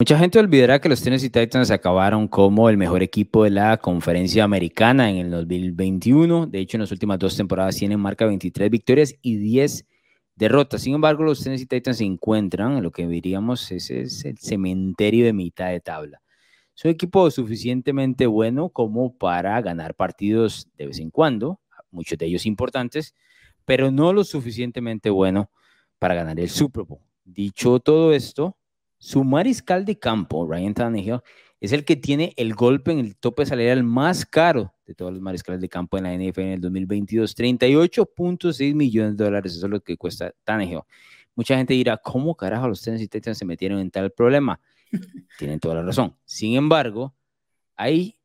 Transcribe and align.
Mucha 0.00 0.16
gente 0.16 0.38
olvidará 0.38 0.80
que 0.80 0.88
los 0.88 1.02
Tennessee 1.02 1.28
Titans 1.28 1.72
acabaron 1.72 2.28
como 2.28 2.68
el 2.68 2.76
mejor 2.76 3.02
equipo 3.02 3.42
de 3.42 3.50
la 3.50 3.78
conferencia 3.78 4.44
americana 4.44 5.10
en 5.10 5.16
el 5.16 5.30
2021. 5.32 6.46
De 6.46 6.60
hecho, 6.60 6.76
en 6.76 6.82
las 6.82 6.92
últimas 6.92 7.18
dos 7.18 7.36
temporadas 7.36 7.74
tienen 7.74 7.98
marca 7.98 8.24
23 8.24 8.70
victorias 8.70 9.16
y 9.22 9.38
10 9.38 9.86
derrotas. 10.36 10.82
Sin 10.82 10.94
embargo, 10.94 11.24
los 11.24 11.42
Tennessee 11.42 11.66
Titans 11.66 11.98
se 11.98 12.04
encuentran 12.04 12.76
en 12.76 12.84
lo 12.84 12.92
que 12.92 13.08
diríamos 13.08 13.72
es, 13.72 13.90
es 13.90 14.24
el 14.24 14.38
cementerio 14.38 15.24
de 15.24 15.32
mitad 15.32 15.70
de 15.70 15.80
tabla. 15.80 16.22
Es 16.76 16.84
un 16.84 16.92
equipo 16.92 17.28
suficientemente 17.32 18.28
bueno 18.28 18.68
como 18.68 19.18
para 19.18 19.60
ganar 19.60 19.96
partidos 19.96 20.68
de 20.76 20.86
vez 20.86 21.00
en 21.00 21.10
cuando, 21.10 21.58
muchos 21.90 22.16
de 22.18 22.26
ellos 22.26 22.46
importantes, 22.46 23.16
pero 23.64 23.90
no 23.90 24.12
lo 24.12 24.22
suficientemente 24.22 25.10
bueno 25.10 25.50
para 25.98 26.14
ganar 26.14 26.38
el 26.38 26.50
Super 26.50 26.84
Bowl. 26.84 27.00
Dicho 27.24 27.80
todo 27.80 28.12
esto, 28.12 28.57
su 28.98 29.24
mariscal 29.24 29.84
de 29.84 29.98
campo, 29.98 30.46
Ryan 30.46 30.74
Tannehill, 30.74 31.20
es 31.60 31.72
el 31.72 31.84
que 31.84 31.96
tiene 31.96 32.34
el 32.36 32.54
golpe 32.54 32.92
en 32.92 33.00
el 33.00 33.16
tope 33.16 33.44
salarial 33.44 33.82
más 33.82 34.24
caro 34.24 34.74
de 34.86 34.94
todos 34.94 35.12
los 35.12 35.20
mariscales 35.20 35.60
de 35.60 35.68
campo 35.68 35.98
en 35.98 36.04
la 36.04 36.14
NFL 36.14 36.40
en 36.40 36.52
el 36.52 36.60
2022, 36.60 37.36
38.6 37.36 38.74
millones 38.74 39.16
de 39.16 39.24
dólares, 39.24 39.54
eso 39.54 39.66
es 39.66 39.70
lo 39.70 39.80
que 39.80 39.96
cuesta 39.96 40.32
Tannehill. 40.44 40.80
Mucha 41.34 41.56
gente 41.56 41.74
dirá, 41.74 41.96
¿cómo 41.96 42.34
carajo 42.34 42.68
los 42.68 42.82
Tennessee 42.82 43.08
Titans 43.08 43.38
se 43.38 43.44
metieron 43.44 43.78
en 43.78 43.90
tal 43.90 44.10
problema? 44.10 44.60
Tienen 45.38 45.60
toda 45.60 45.76
la 45.76 45.82
razón. 45.82 46.16
Sin 46.24 46.56
embargo, 46.56 47.14
hay 47.76 48.18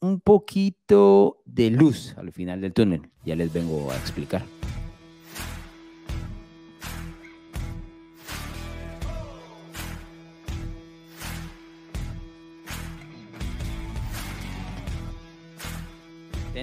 un 0.00 0.20
poquito 0.20 1.42
de 1.44 1.70
luz 1.70 2.14
al 2.16 2.32
final 2.32 2.60
del 2.60 2.72
túnel. 2.72 3.02
Ya 3.24 3.36
les 3.36 3.52
vengo 3.52 3.90
a 3.90 3.96
explicar. 3.96 4.57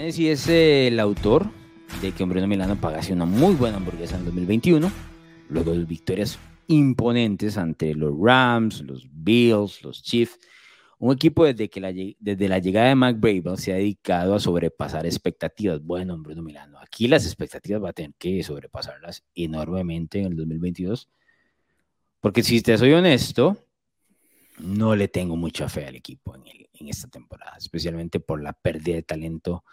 Tennessee 0.06 0.30
es 0.30 0.48
el 0.48 1.00
autor 1.00 1.50
de 2.00 2.11
que 2.11 2.22
Hombre 2.22 2.45
Milano 2.45 2.80
pagase 2.80 3.11
una 3.11 3.25
muy 3.25 3.56
buena 3.56 3.78
hamburguesa 3.78 4.16
en 4.17 4.25
2021. 4.25 4.92
Luego 5.50 5.72
de 5.72 5.84
victorias 5.84 6.38
imponentes 6.67 7.58
ante 7.58 7.95
los 7.95 8.14
Rams, 8.16 8.81
los 8.81 9.08
Bills, 9.11 9.81
los 9.81 10.03
Chiefs. 10.03 10.38
Un 11.00 11.11
equipo 11.11 11.44
desde, 11.44 11.72
que 11.72 11.81
la, 11.81 11.92
desde 11.92 12.48
la 12.48 12.59
llegada 12.59 12.89
de 12.89 12.94
Mac 12.94 13.17
se 13.56 13.73
ha 13.73 13.78
dedicado 13.78 14.36
a 14.36 14.39
sobrepasar 14.39 15.08
expectativas. 15.08 15.83
Bueno, 15.83 16.16
Bruno 16.20 16.44
Milano, 16.44 16.78
aquí 16.78 17.08
las 17.08 17.26
expectativas 17.26 17.83
va 17.83 17.89
a 17.89 17.94
tener 17.94 18.14
que 18.20 18.44
sobrepasarlas 18.44 19.23
enormemente 19.33 20.20
en 20.20 20.26
el 20.28 20.36
2022. 20.36 21.09
Porque 22.20 22.44
si 22.44 22.61
te 22.61 22.78
soy 22.78 22.94
honesto, 22.94 23.58
no 24.59 24.95
le 24.95 25.08
tengo 25.08 25.36
mucha 25.36 25.67
fe 25.67 25.88
al 25.88 25.95
equipo 25.95 26.36
en, 26.36 26.44
en 26.73 26.89
esta 26.89 27.08
temporada, 27.08 27.58
especialmente 27.58 28.20
por 28.20 28.44
la 28.44 28.53
pérdida 28.53 28.98
de 28.98 29.02
talento 29.02 29.64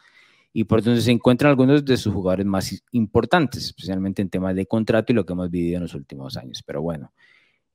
y 0.52 0.64
por 0.64 0.82
donde 0.82 1.00
se 1.00 1.10
encuentran 1.10 1.50
algunos 1.50 1.84
de 1.84 1.96
sus 1.96 2.12
jugadores 2.12 2.46
más 2.46 2.82
importantes, 2.92 3.64
especialmente 3.64 4.20
en 4.20 4.28
temas 4.28 4.54
de 4.54 4.66
contrato 4.66 5.12
y 5.12 5.14
lo 5.16 5.24
que 5.24 5.32
hemos 5.32 5.50
vivido 5.50 5.76
en 5.76 5.82
los 5.82 5.94
últimos 5.94 6.36
años. 6.36 6.62
Pero 6.66 6.82
bueno, 6.82 7.12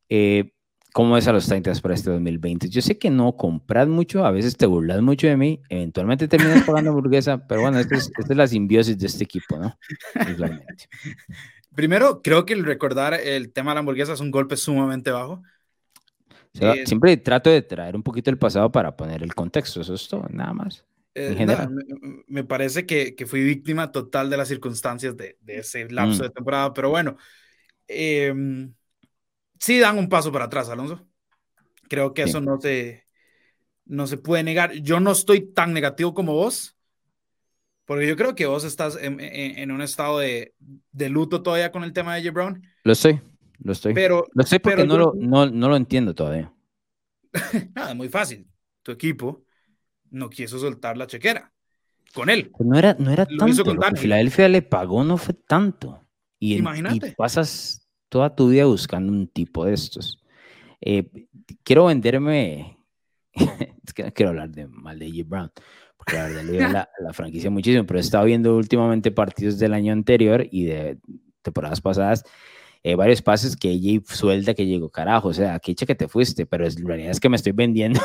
eh, 0.09 0.51
¿cómo 0.93 1.17
es 1.17 1.27
a 1.27 1.33
los 1.33 1.47
Titans 1.47 1.81
para 1.81 1.95
este 1.95 2.11
2020? 2.11 2.69
Yo 2.69 2.81
sé 2.81 2.99
que 2.99 3.09
no 3.09 3.35
compras 3.35 3.87
mucho, 3.87 4.25
a 4.25 4.31
veces 4.31 4.55
te 4.57 4.67
burlas 4.67 5.01
mucho 5.01 5.27
de 5.27 5.37
mí, 5.37 5.59
eventualmente 5.69 6.27
terminas 6.27 6.63
pagando 6.63 6.91
hamburguesa, 6.91 7.47
pero 7.47 7.61
bueno, 7.61 7.79
esta 7.79 7.95
es, 7.95 8.11
la 8.29 8.47
simbiosis 8.47 8.97
de 8.97 9.07
este 9.07 9.23
equipo, 9.23 9.57
¿no? 9.57 9.75
Primero, 11.75 12.21
creo 12.21 12.45
que 12.45 12.53
el 12.53 12.63
recordar 12.63 13.13
el 13.13 13.53
tema 13.53 13.71
de 13.71 13.75
la 13.75 13.79
hamburguesa 13.79 14.13
es 14.13 14.19
un 14.19 14.31
golpe 14.31 14.55
sumamente 14.55 15.11
bajo. 15.11 15.41
Eh, 16.59 16.87
siempre 16.87 17.15
trato 17.17 17.51
de 17.51 17.61
traer 17.61 17.95
un 17.95 18.01
poquito 18.01 18.31
el 18.31 18.37
pasado 18.37 18.71
para 18.71 18.95
poner 18.95 19.21
el 19.21 19.35
contexto, 19.35 19.81
eso 19.81 19.93
es 19.93 20.07
todo, 20.07 20.25
nada 20.29 20.53
más. 20.53 20.85
Eh, 21.19 21.47
me, 22.27 22.43
parece 22.43 22.85
que, 22.85 23.15
que, 23.15 23.25
fui 23.25 23.43
víctima 23.43 23.91
total 23.91 24.29
de 24.29 24.37
las 24.37 24.47
circunstancias 24.47 25.17
de, 25.17 25.35
de 25.41 25.57
ese 25.57 25.89
lapso 25.89 26.21
mm. 26.21 26.27
de 26.27 26.29
temporada, 26.29 26.73
pero 26.75 26.91
bueno, 26.91 27.17
eh, 27.87 28.31
sí 29.59 29.79
dan 29.79 29.97
un 29.97 30.09
paso 30.09 30.31
para 30.31 30.45
atrás, 30.45 30.69
Alonso. 30.69 31.07
Creo 31.89 32.13
que 32.13 32.21
eso 32.21 32.39
no 32.39 32.61
se, 32.61 33.05
no 33.85 34.05
se 34.05 34.17
puede 34.17 34.43
negar. 34.43 34.73
Yo 34.73 34.99
no 34.99 35.11
estoy 35.11 35.41
tan 35.41 35.73
negativo 35.73 36.13
como 36.13 36.33
vos, 36.33 36.77
porque 37.85 38.07
yo 38.07 38.15
creo 38.15 38.35
que 38.35 38.45
vos 38.45 38.63
estás 38.63 38.95
en, 39.01 39.19
en, 39.19 39.71
un 39.71 39.81
estado 39.81 40.19
de, 40.19 40.53
de, 40.91 41.09
luto 41.09 41.41
todavía 41.41 41.71
con 41.71 41.83
el 41.83 41.93
tema 41.93 42.13
de 42.13 42.21
J. 42.21 42.31
Brown. 42.31 42.61
Lo 42.83 42.93
sé, 42.93 43.23
lo 43.57 43.71
estoy. 43.71 43.95
Pero, 43.95 44.27
lo 44.33 44.43
sé 44.43 44.59
porque 44.59 44.85
no, 44.85 44.99
lo, 44.99 45.13
no, 45.15 45.49
no 45.49 45.67
lo 45.67 45.77
entiendo 45.77 46.13
todavía. 46.13 46.53
Nada, 47.73 47.95
muy 47.95 48.07
fácil. 48.07 48.45
Tu 48.83 48.91
equipo 48.91 49.46
no 50.11 50.29
quiso 50.29 50.59
soltar 50.59 50.97
la 50.97 51.07
chequera 51.07 51.51
con 52.13 52.29
él. 52.29 52.51
Pues 52.55 52.67
no 52.67 52.77
era, 52.77 52.95
no 52.99 53.11
era 53.11 53.25
tanto. 53.25 53.75
Filadelfia 53.95 54.47
le 54.47 54.61
pagó, 54.61 55.03
no 55.03 55.17
fue 55.17 55.33
tanto. 55.33 56.03
Y, 56.39 56.55
Imagínate. 56.55 57.13
pasas 57.17 57.87
toda 58.09 58.35
tu 58.35 58.49
vida 58.49 58.65
buscando 58.65 59.11
un 59.11 59.27
tipo 59.27 59.65
de 59.65 59.73
estos. 59.73 60.23
Eh, 60.81 61.09
quiero 61.63 61.85
venderme. 61.85 62.77
es 63.33 63.93
que 63.93 64.03
no 64.03 64.13
quiero 64.13 64.29
hablar 64.29 64.49
de 64.49 64.67
mal 64.67 64.97
de 64.99 65.09
J. 65.09 65.23
Brown, 65.25 65.51
porque 65.95 66.15
la 66.15 66.23
verdad 66.27 66.43
le 66.43 66.59
la, 66.59 66.89
la 66.99 67.13
franquicia 67.13 67.49
muchísimo, 67.49 67.85
pero 67.85 67.99
he 67.99 68.01
estado 68.01 68.25
viendo 68.25 68.55
últimamente 68.55 69.11
partidos 69.11 69.59
del 69.59 69.73
año 69.73 69.93
anterior 69.93 70.47
y 70.51 70.65
de 70.65 70.97
temporadas 71.41 71.81
pasadas. 71.81 72.23
Eh, 72.83 72.95
varios 72.95 73.21
pases 73.21 73.55
que 73.57 73.69
ella 73.69 73.99
suelta 74.05 74.53
que 74.53 74.65
llegó, 74.65 74.89
carajo, 74.89 75.29
o 75.29 75.33
sea, 75.33 75.59
qué 75.59 75.75
que 75.75 75.95
te 75.95 76.07
fuiste, 76.07 76.45
pero 76.45 76.65
en 76.65 76.85
realidad 76.85 77.11
es 77.11 77.19
que 77.19 77.29
me 77.29 77.35
estoy 77.35 77.51
vendiendo. 77.51 77.99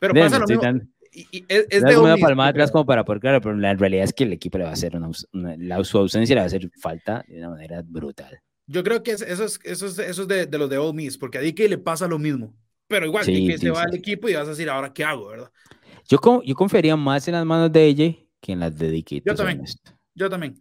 Pero 0.00 0.14
pasa 0.14 0.38
lo 0.38 0.46
mismo 0.46 0.62
y, 1.12 1.44
es, 1.48 1.66
es 1.70 1.82
de 1.82 1.98
una 1.98 2.16
palmada 2.16 2.50
atrás 2.50 2.70
como 2.70 2.86
para 2.86 3.04
por 3.04 3.20
claro, 3.20 3.40
pero 3.40 3.56
la 3.56 3.74
realidad 3.74 4.04
es 4.04 4.12
que 4.12 4.24
el 4.24 4.32
equipo 4.32 4.58
le 4.58 4.64
va 4.64 4.70
a 4.70 4.74
hacer 4.74 4.96
una, 4.96 5.10
la, 5.56 5.82
su 5.84 5.98
ausencia 5.98 6.34
le 6.34 6.40
va 6.40 6.44
a 6.44 6.46
hacer 6.46 6.70
falta 6.80 7.24
de 7.28 7.38
una 7.38 7.50
manera 7.50 7.82
brutal. 7.84 8.40
Yo 8.66 8.82
creo 8.84 9.02
que 9.02 9.12
eso 9.12 9.24
es, 9.24 9.60
eso 9.64 9.86
es, 9.86 9.98
eso 9.98 10.22
es 10.22 10.28
de, 10.28 10.46
de, 10.46 10.58
los 10.58 10.68
de 10.68 10.78
Old 10.78 10.94
Miss, 10.94 11.16
porque 11.16 11.38
a 11.38 11.40
DK 11.40 11.60
le 11.68 11.78
pasa 11.78 12.06
lo 12.06 12.18
mismo. 12.18 12.54
Pero 12.86 13.06
igual, 13.06 13.24
sí, 13.24 13.46
que 13.46 13.58
se 13.58 13.70
va 13.70 13.82
al 13.82 13.94
equipo 13.94 14.28
y 14.28 14.34
vas 14.34 14.46
a 14.46 14.50
decir, 14.50 14.68
ahora 14.68 14.92
qué 14.92 15.04
hago, 15.04 15.28
¿verdad? 15.28 15.50
Yo, 16.08 16.18
yo 16.42 16.54
confiaría 16.54 16.96
más 16.96 17.28
en 17.28 17.34
las 17.34 17.44
manos 17.44 17.70
de 17.70 17.84
ella 17.84 18.14
que 18.40 18.52
en 18.52 18.60
las 18.60 18.76
de 18.76 18.90
DK. 18.90 19.24
Yo 19.24 19.34
también. 19.34 19.64
Yo 20.14 20.30
también. 20.30 20.58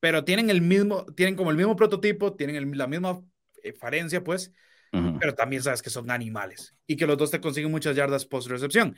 Pero 0.00 0.24
tienen 0.24 0.50
el 0.50 0.60
mismo, 0.60 1.04
tienen 1.16 1.36
como 1.36 1.50
el 1.50 1.56
mismo 1.56 1.74
prototipo, 1.74 2.34
tienen 2.34 2.76
la 2.76 2.86
misma 2.86 3.20
eh, 3.62 3.72
farencia, 3.72 4.22
pues, 4.22 4.52
pero 4.90 5.34
también 5.34 5.62
sabes 5.62 5.82
que 5.82 5.90
son 5.90 6.10
animales 6.10 6.74
y 6.86 6.96
que 6.96 7.06
los 7.06 7.18
dos 7.18 7.30
te 7.30 7.40
consiguen 7.40 7.70
muchas 7.70 7.94
yardas 7.94 8.24
post 8.24 8.48
recepción. 8.48 8.96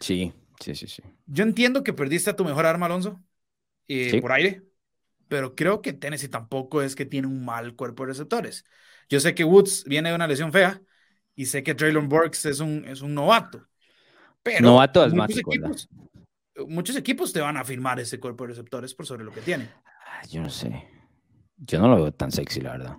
Sí, 0.00 0.32
sí, 0.60 0.74
sí, 0.74 0.86
sí. 0.86 1.02
Yo 1.26 1.44
entiendo 1.44 1.82
que 1.82 1.92
perdiste 1.92 2.30
a 2.30 2.36
tu 2.36 2.44
mejor 2.44 2.66
arma, 2.66 2.86
Alonso, 2.86 3.22
eh, 3.86 4.20
por 4.20 4.32
aire, 4.32 4.62
pero 5.28 5.54
creo 5.54 5.82
que 5.82 5.92
Tennessee 5.92 6.28
tampoco 6.28 6.82
es 6.82 6.94
que 6.94 7.06
tiene 7.06 7.26
un 7.26 7.44
mal 7.44 7.74
cuerpo 7.74 8.04
de 8.04 8.08
receptores. 8.08 8.64
Yo 9.08 9.20
sé 9.20 9.34
que 9.34 9.44
Woods 9.44 9.84
viene 9.84 10.10
de 10.10 10.14
una 10.14 10.26
lesión 10.26 10.52
fea 10.52 10.80
y 11.34 11.46
sé 11.46 11.62
que 11.62 11.74
Traylon 11.74 12.08
Burks 12.08 12.46
es 12.46 12.60
un, 12.60 12.84
es 12.86 13.02
un 13.02 13.14
novato. 13.14 13.66
Pero 14.42 14.70
novato 14.70 15.06
muchos 15.08 15.38
equipos, 15.38 15.88
muchos 16.66 16.96
equipos 16.96 17.32
te 17.32 17.40
van 17.40 17.56
a 17.56 17.64
firmar 17.64 18.00
ese 18.00 18.20
cuerpo 18.20 18.44
de 18.44 18.48
receptores 18.48 18.94
por 18.94 19.06
sobre 19.06 19.24
lo 19.24 19.32
que 19.32 19.40
tienen. 19.40 19.70
Yo 20.30 20.42
no 20.42 20.50
sé. 20.50 20.88
Yo 21.56 21.80
no 21.80 21.88
lo 21.88 21.96
veo 21.96 22.12
tan 22.12 22.30
sexy, 22.30 22.60
la 22.60 22.72
verdad 22.72 22.98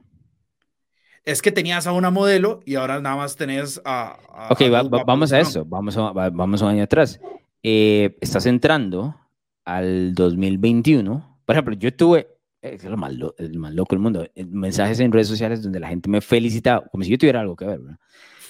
es 1.29 1.43
que 1.43 1.51
tenías 1.51 1.85
a 1.85 1.91
una 1.91 2.09
modelo 2.09 2.61
y 2.65 2.75
ahora 2.75 2.99
nada 3.01 3.15
más 3.15 3.35
tenés 3.35 3.79
a... 3.85 4.17
ok, 4.49 4.61
vamos 5.05 5.31
a 5.31 5.39
eso, 5.39 5.63
vamos 5.63 5.95
a, 5.95 6.11
vamos 6.11 6.61
un 6.61 6.69
año 6.69 6.83
atrás. 6.83 7.19
Eh, 7.61 8.17
estás 8.19 8.47
entrando 8.47 9.15
al 9.63 10.15
2021. 10.15 11.41
Por 11.45 11.55
ejemplo, 11.55 11.75
yo 11.75 11.93
tuve, 11.93 12.27
es 12.61 12.83
lo 12.83 12.97
más, 12.97 13.13
el 13.37 13.59
más 13.59 13.73
loco 13.73 13.95
del 13.95 14.01
mundo, 14.01 14.27
eh, 14.33 14.45
mensajes 14.45 14.99
en 15.01 15.11
redes 15.11 15.27
sociales 15.27 15.61
donde 15.61 15.79
la 15.79 15.87
gente 15.87 16.09
me 16.09 16.19
felicitaba, 16.19 16.83
como 16.87 17.03
si 17.03 17.11
yo 17.11 17.17
tuviera 17.17 17.41
algo 17.41 17.55
que 17.55 17.65
ver, 17.65 17.79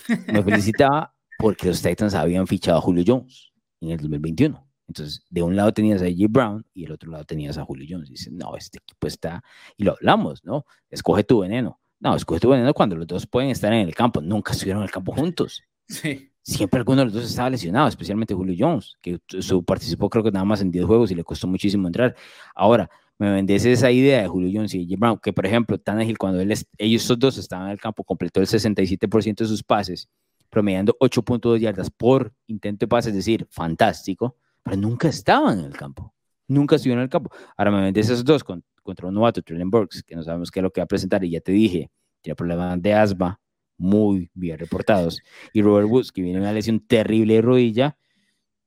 me 0.34 0.42
felicitaba 0.42 1.14
porque 1.38 1.68
los 1.68 1.82
Titans 1.82 2.14
habían 2.14 2.48
fichado 2.48 2.78
a 2.78 2.82
Julio 2.82 3.04
Jones 3.06 3.52
en 3.82 3.92
el 3.92 3.98
2021. 3.98 4.66
Entonces, 4.88 5.26
de 5.30 5.42
un 5.42 5.56
lado 5.56 5.74
tenías 5.74 6.02
a 6.02 6.06
J. 6.06 6.28
Brown 6.30 6.66
y 6.74 6.84
del 6.84 6.94
otro 6.94 7.12
lado 7.12 7.26
tenías 7.26 7.58
a 7.58 7.66
Julio 7.66 7.86
Jones. 7.88 8.10
Y 8.10 8.14
dicen, 8.14 8.38
no, 8.38 8.56
este 8.56 8.80
equipo 8.80 9.06
está, 9.06 9.44
y 9.76 9.84
lo 9.84 9.92
hablamos, 9.92 10.44
¿no? 10.46 10.66
Escoge 10.90 11.26
tu 11.26 11.40
veneno. 11.40 11.80
No, 12.00 12.16
veneno 12.44 12.74
cuando 12.74 12.96
los 12.96 13.08
dos 13.08 13.28
pueden 13.28 13.50
estar 13.50 13.74
en 13.74 13.88
el 13.88 13.96
campo. 13.96 14.22
Nunca 14.22 14.54
estuvieron 14.54 14.82
en 14.82 14.86
el 14.86 14.92
campo 14.92 15.14
juntos. 15.14 15.64
Sí. 15.92 16.32
Siempre 16.44 16.78
alguno 16.78 17.00
de 17.00 17.06
los 17.06 17.14
dos 17.16 17.26
estaba 17.26 17.50
lesionado, 17.50 17.88
especialmente 17.88 18.36
Julio 18.36 18.56
Jones, 18.58 18.94
que 19.02 19.20
su, 19.28 19.64
participó 19.64 20.08
creo 20.08 20.24
que 20.24 20.32
nada 20.32 20.46
más 20.46 20.62
en 20.62 20.70
10 20.70 20.86
juegos 20.86 21.10
y 21.10 21.16
le 21.16 21.24
costó 21.24 21.48
muchísimo 21.48 21.88
entrar. 21.88 22.16
Ahora, 22.54 22.88
me 23.18 23.32
vendes 23.32 23.66
esa 23.66 23.92
idea 23.92 24.22
de 24.22 24.28
Julio 24.28 24.52
Jones 24.54 24.76
y. 24.76 24.96
Brown, 24.96 25.20
que 25.22 25.34
por 25.34 25.48
ejemplo, 25.48 25.80
Tannehill, 25.80 26.18
cuando 26.20 26.40
él, 26.42 26.54
ellos 26.78 27.16
dos 27.18 27.38
estaban 27.40 27.66
en 27.66 27.72
el 27.72 27.80
campo, 27.80 28.04
completó 28.04 28.40
el 28.40 28.48
67% 28.48 29.36
de 29.36 29.46
sus 29.46 29.64
pases, 29.64 30.08
promediando 30.50 30.96
8.2 31.00 31.58
yardas 31.60 31.90
por 31.90 32.34
intento 32.48 32.86
de 32.86 32.88
pase, 32.88 33.10
es 33.10 33.16
decir, 33.16 33.48
fantástico, 33.50 34.38
pero 34.64 34.78
nunca 34.78 35.08
estaban 35.10 35.60
en 35.60 35.66
el 35.66 35.74
campo. 35.74 36.14
Nunca 36.48 36.78
estuvieron 36.78 37.02
en 37.02 37.06
el 37.06 37.10
campo. 37.10 37.32
Ahora 37.58 37.72
me 37.72 37.82
vendes 37.82 38.10
esos 38.10 38.24
dos 38.24 38.44
con 38.44 38.64
contra 38.90 39.08
un 39.08 39.14
novato, 39.14 39.42
Trillian 39.44 39.70
Burks, 39.70 40.02
que 40.04 40.16
no 40.16 40.24
sabemos 40.24 40.50
qué 40.50 40.60
es 40.60 40.64
lo 40.64 40.72
que 40.72 40.82
va 40.82 40.86
a 40.86 40.88
presentar, 40.88 41.24
y 41.24 41.30
ya 41.30 41.42
te 41.42 41.52
dije, 41.52 41.92
tiene 42.22 42.36
problemas 42.36 42.82
de 42.82 42.94
asma, 42.94 43.40
muy 43.78 44.32
bien 44.34 44.58
reportados. 44.58 45.22
Y 45.54 45.62
Robert 45.62 45.88
Woods, 45.88 46.12
que 46.12 46.24
viene 46.24 46.40
una 46.40 46.52
lesión 46.52 46.80
terrible 46.80 47.36
de 47.36 47.42
rodilla, 47.42 47.98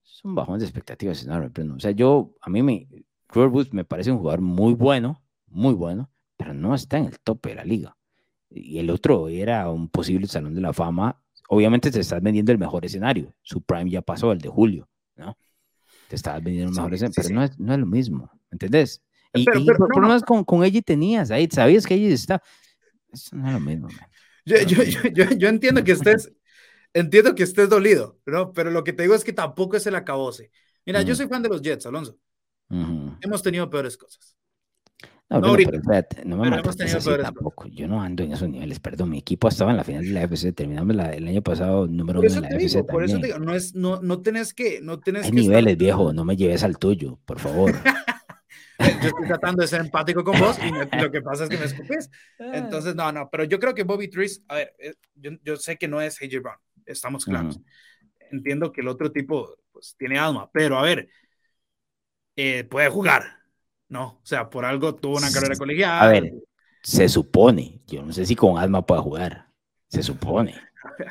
son 0.02 0.34
bajones 0.36 0.60
de 0.60 0.66
expectativas 0.66 1.26
O 1.26 1.80
sea, 1.80 1.90
yo, 1.90 2.34
a 2.40 2.48
mí 2.48 2.62
me, 2.62 2.86
Robert 3.28 3.52
Woods 3.52 3.72
me 3.72 3.84
parece 3.84 4.12
un 4.12 4.18
jugador 4.18 4.40
muy 4.40 4.74
bueno, 4.74 5.20
muy 5.48 5.74
bueno, 5.74 6.08
pero 6.36 6.54
no 6.54 6.72
está 6.74 6.98
en 6.98 7.06
el 7.06 7.18
tope 7.18 7.50
de 7.50 7.54
la 7.56 7.64
liga. 7.64 7.96
Y 8.48 8.78
el 8.78 8.90
otro 8.90 9.28
era 9.28 9.68
un 9.70 9.88
posible 9.88 10.28
salón 10.28 10.54
de 10.54 10.60
la 10.60 10.72
fama. 10.72 11.20
Obviamente 11.48 11.90
te 11.90 11.98
estás 11.98 12.22
vendiendo 12.22 12.52
el 12.52 12.58
mejor 12.58 12.84
escenario. 12.84 13.34
Su 13.42 13.60
prime 13.62 13.90
ya 13.90 14.02
pasó, 14.02 14.30
el 14.30 14.38
de 14.38 14.48
julio, 14.48 14.88
¿no? 15.16 15.36
Te 16.08 16.14
estás 16.14 16.42
vendiendo 16.42 16.70
el 16.70 16.76
mejor 16.76 16.94
escenario, 16.94 17.14
pero 17.16 17.34
No, 17.34 17.42
es, 17.42 17.58
no 17.58 17.72
es 17.72 17.80
lo 17.80 17.86
mismo, 17.86 18.30
¿entendés? 18.50 19.02
Y, 19.34 19.44
pero, 19.44 19.64
pero, 19.64 19.86
problemas 19.86 20.22
con, 20.22 20.44
con 20.44 20.64
ella 20.64 20.82
tenías, 20.82 21.30
ahí 21.30 21.48
sabías 21.50 21.86
que 21.86 21.94
ella 21.94 22.14
está. 22.14 22.42
Eso 23.10 23.36
no 23.36 23.46
es 23.46 23.52
lo 23.54 23.60
mismo. 23.60 23.88
Yo, 24.44 24.56
yo, 24.66 24.82
yo, 24.82 25.24
yo, 25.30 25.48
entiendo 25.48 25.84
que 25.84 25.92
estés, 25.92 26.32
entiendo 26.92 27.34
que 27.34 27.44
estés 27.44 27.68
dolido, 27.68 28.18
¿no? 28.26 28.52
Pero 28.52 28.70
lo 28.70 28.84
que 28.84 28.92
te 28.92 29.02
digo 29.02 29.14
es 29.14 29.24
que 29.24 29.32
tampoco 29.32 29.76
es 29.76 29.86
el 29.86 29.94
acabose. 29.94 30.50
Mira, 30.84 31.02
yo 31.02 31.14
soy 31.14 31.28
fan 31.28 31.42
de 31.42 31.48
los 31.48 31.62
Jets, 31.62 31.86
Alonso. 31.86 32.18
Hemos 32.68 33.42
tenido 33.42 33.68
peores 33.70 33.96
cosas. 33.96 34.36
No, 35.30 35.40
no, 35.40 35.54
pero, 35.54 35.80
no 36.26 36.36
me 36.36 36.50
mates 36.50 36.94
así 36.94 37.10
tampoco. 37.22 37.66
Yo 37.68 37.88
no 37.88 38.02
ando 38.02 38.22
en 38.22 38.32
esos 38.32 38.50
niveles, 38.50 38.80
perdón. 38.80 39.10
Mi 39.10 39.18
equipo 39.18 39.48
estaba 39.48 39.70
en 39.70 39.78
la 39.78 39.84
final 39.84 40.04
de 40.04 40.10
la 40.10 40.22
FC, 40.24 40.52
terminamos 40.52 40.94
la, 40.94 41.10
el 41.14 41.26
año 41.26 41.40
pasado 41.40 41.86
número 41.86 42.20
uno 42.20 42.28
en 42.28 42.42
la 42.42 42.48
FC. 42.48 42.84
Por 42.84 43.02
eso 43.02 43.18
te 43.18 43.28
digo, 43.28 43.38
no, 43.38 43.54
es, 43.54 43.74
no, 43.74 44.02
no 44.02 44.20
tenés 44.20 44.52
que. 44.52 44.80
No 44.82 45.00
tenés 45.00 45.24
Hay 45.24 45.30
que 45.30 45.40
niveles, 45.40 45.78
viejo, 45.78 46.12
no 46.12 46.26
me 46.26 46.36
lleves 46.36 46.62
al 46.64 46.76
tuyo, 46.76 47.18
por 47.24 47.38
favor. 47.38 47.72
yo 48.78 49.08
estoy 49.08 49.26
tratando 49.26 49.62
de 49.62 49.68
ser 49.68 49.80
empático 49.80 50.24
con 50.24 50.38
vos 50.38 50.58
y 50.58 50.70
lo 51.00 51.10
que 51.10 51.22
pasa 51.22 51.44
es 51.44 51.50
que 51.50 51.58
me 51.58 51.64
escupes. 51.64 52.10
Ah. 52.38 52.52
Entonces, 52.54 52.94
no, 52.94 53.10
no, 53.12 53.28
pero 53.30 53.44
yo 53.44 53.58
creo 53.58 53.74
que 53.74 53.82
Bobby 53.82 54.08
Trees, 54.08 54.42
a 54.48 54.56
ver, 54.56 54.74
eh, 54.78 54.94
yo, 55.14 55.32
yo 55.42 55.56
sé 55.56 55.76
que 55.76 55.88
no 55.88 56.00
es 56.00 56.20
AJ 56.20 56.40
Brown, 56.42 56.58
estamos 56.86 57.24
claros. 57.24 57.60
Entiendo 58.30 58.72
que 58.72 58.80
el 58.80 58.88
otro 58.88 59.12
tipo, 59.12 59.56
pues, 59.72 59.94
tiene 59.98 60.18
alma, 60.18 60.50
pero 60.52 60.78
a 60.78 60.82
ver, 60.82 61.08
eh, 62.36 62.64
puede 62.64 62.88
jugar, 62.88 63.24
¿no? 63.88 64.20
O 64.22 64.26
sea, 64.26 64.48
por 64.48 64.64
algo 64.64 64.94
tuvo 64.94 65.18
una 65.18 65.30
carrera 65.30 65.56
colegial. 65.56 66.02
A 66.02 66.08
ver, 66.08 66.32
se 66.82 67.08
supone, 67.08 67.80
yo 67.86 68.02
no 68.02 68.12
sé 68.12 68.24
si 68.26 68.34
con 68.34 68.58
alma 68.58 68.84
puede 68.86 69.02
jugar, 69.02 69.48
se 69.88 70.02
supone. 70.02 70.54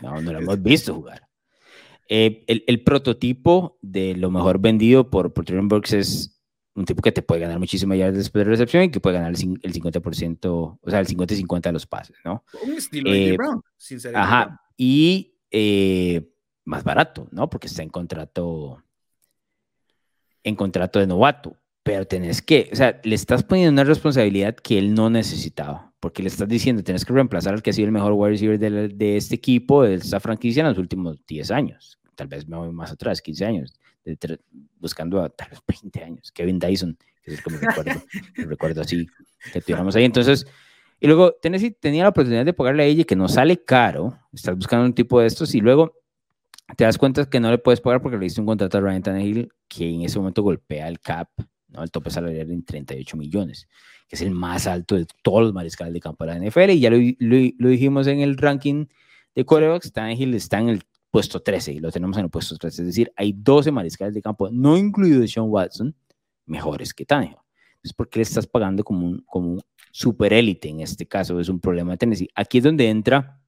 No, 0.02 0.19
no 0.19 0.34
lo 0.34 0.40
hemos 0.40 0.62
visto 0.62 0.96
jugar. 0.96 1.28
Eh, 2.10 2.44
el, 2.48 2.63
el, 2.68 2.84
prototipo 2.84 3.78
de 3.81 4.16
lo 4.18 4.30
mejor 4.31 4.60
vendido 4.60 5.10
por, 5.10 5.31
por 5.31 5.46
Burks 5.50 5.94
es 5.94 6.40
un 6.73 6.85
tipo 6.85 7.01
que 7.01 7.12
te 7.12 7.21
puede 7.21 7.41
ganar 7.41 7.59
muchísimas 7.59 7.97
yardas 7.97 8.18
después 8.18 8.45
de 8.45 8.51
recepción 8.51 8.83
y 8.83 8.91
que 8.91 9.00
puede 9.00 9.18
ganar 9.18 9.31
el, 9.31 9.38
50%, 9.38 10.79
o 10.81 10.89
sea, 10.89 11.00
el 11.00 11.07
50 11.07 11.33
y 11.33 11.38
50 11.38 11.69
de 11.69 11.73
los 11.73 11.85
pases, 11.85 12.15
¿no? 12.23 12.45
Un 12.63 12.73
estilo 12.73 13.12
de 13.12 13.29
eh, 13.29 13.38
Brown, 13.38 13.62
Ajá, 14.15 14.62
y 14.77 15.35
eh, 15.50 16.29
más 16.65 16.83
barato, 16.83 17.27
¿no? 17.31 17.50
Porque 17.50 17.68
está 17.68 17.83
en 17.83 17.89
contrato, 17.89 18.81
en 20.44 20.56
contrato 20.56 21.00
de 21.00 21.07
novato, 21.07 21.57
pero 21.83 22.06
tenés 22.07 22.41
que, 22.41 22.69
o 22.71 22.75
sea, 22.75 23.01
le 23.03 23.15
estás 23.15 23.44
poniendo 23.44 23.74
una 23.74 23.83
responsabilidad 23.83 24.56
que 24.56 24.77
él 24.77 24.94
no 24.94 25.09
necesitaba, 25.09 25.94
porque 26.00 26.24
le 26.24 26.29
estás 26.29 26.47
diciendo, 26.47 26.83
tenés 26.83 27.03
que 27.03 27.13
reemplazar 27.13 27.53
al 27.53 27.62
que 27.62 27.71
ha 27.71 27.74
sido 27.74 27.88
el 27.88 27.91
mejor 27.91 28.13
wide 28.13 28.31
receiver 28.31 28.59
de, 28.59 28.88
de 28.88 29.17
este 29.17 29.35
equipo, 29.35 29.83
de 29.83 29.95
esta 29.95 30.21
franquicia 30.21 30.62
en 30.62 30.69
los 30.69 30.77
últimos 30.77 31.17
10 31.27 31.51
años, 31.51 32.00
tal 32.15 32.27
vez 32.27 32.47
me 32.47 32.56
voy 32.56 32.71
más 32.71 32.91
atrás, 32.91 33.21
15 33.21 33.45
años 33.45 33.74
buscando 34.80 35.21
a 35.21 35.30
tal 35.30 35.50
vez 35.50 35.59
20 35.68 36.03
años, 36.03 36.31
Kevin 36.31 36.59
Dyson, 36.59 36.98
que 37.24 37.33
es 37.33 37.42
el 37.45 37.59
recuerdo, 37.59 38.03
recuerdo 38.36 38.81
así, 38.81 39.07
que 39.53 39.62
tuviéramos 39.62 39.95
ahí. 39.95 40.06
Entonces, 40.06 40.45
y 41.00 41.07
luego 41.07 41.33
Tennessee 41.42 41.71
tenía 41.71 42.03
la 42.03 42.09
oportunidad 42.09 42.45
de 42.45 42.53
pagarle 42.53 42.83
a 42.83 42.86
ella 42.86 43.03
que 43.03 43.15
no 43.15 43.27
sale 43.27 43.63
caro, 43.63 44.18
estás 44.31 44.56
buscando 44.56 44.86
un 44.86 44.94
tipo 44.94 45.19
de 45.19 45.27
estos 45.27 45.56
y 45.56 45.59
luego 45.59 45.95
te 46.77 46.83
das 46.83 46.98
cuenta 46.98 47.30
que 47.30 47.39
no 47.39 47.50
le 47.50 47.57
puedes 47.57 47.81
pagar 47.81 48.01
porque 48.01 48.18
le 48.18 48.25
diste 48.25 48.39
un 48.39 48.48
contrato 48.48 48.77
a 48.77 48.81
Ryan 48.81 49.01
Tannehill 49.01 49.51
que 49.68 49.89
en 49.89 50.03
ese 50.03 50.19
momento 50.19 50.44
golpea 50.44 50.88
el 50.88 51.00
cap, 51.00 51.30
¿no? 51.69 51.83
el 51.83 51.92
tope 51.92 52.12
salarial 52.12 52.51
en 52.51 52.63
38 52.63 53.18
millones, 53.18 53.68
que 54.07 54.15
es 54.15 54.21
el 54.21 54.31
más 54.31 54.68
alto 54.68 54.95
de 54.95 55.07
todos 55.24 55.42
los 55.42 55.53
mariscales 55.53 55.94
de 55.94 56.00
campo 56.00 56.25
de 56.25 56.33
la 56.33 56.39
NFL 56.39 56.69
y 56.69 56.80
ya 56.80 56.89
lo, 56.89 56.98
lo, 56.98 57.69
dijimos 57.69 58.07
en 58.07 58.19
el 58.19 58.38
ranking 58.38 58.86
de 59.33 59.45
quarterbacks, 59.45 59.92
Tannehill 59.92 60.33
está 60.36 60.59
en 60.59 60.69
el 60.69 60.83
puesto 61.12 61.42
13 61.42 61.74
y 61.74 61.80
lo 61.80 61.92
tenemos 61.92 62.18
en 62.18 62.25
el 62.25 62.30
puesto 62.30 62.58
13. 62.58 62.81
Es 62.81 62.88
decir, 62.88 63.12
hay 63.16 63.34
12 63.34 63.72
mariscales 63.72 64.13
de 64.13 64.22
campo, 64.22 64.50
no 64.50 64.78
incluido 64.78 65.25
Sean 65.28 65.48
Watson, 65.50 65.94
mejores 66.46 66.94
que 66.94 67.06
Tannehill. 67.06 67.38
Es 67.84 67.94
porque 67.94 68.19
le 68.19 68.24
estás 68.24 68.48
pagando 68.48 68.84
como 68.84 69.06
un, 69.06 69.19
como 69.28 69.54
un 69.54 69.62
super 69.92 70.34
élite 70.34 70.69
en 70.69 70.81
este 70.81 71.06
caso, 71.06 71.40
es 71.40 71.50
un 71.50 71.60
problema 71.60 71.92
de 71.92 71.98
Tennessee. 71.98 72.30
Aquí 72.34 72.60
es 72.60 72.63
donde 72.63 72.90
entra 72.90 73.42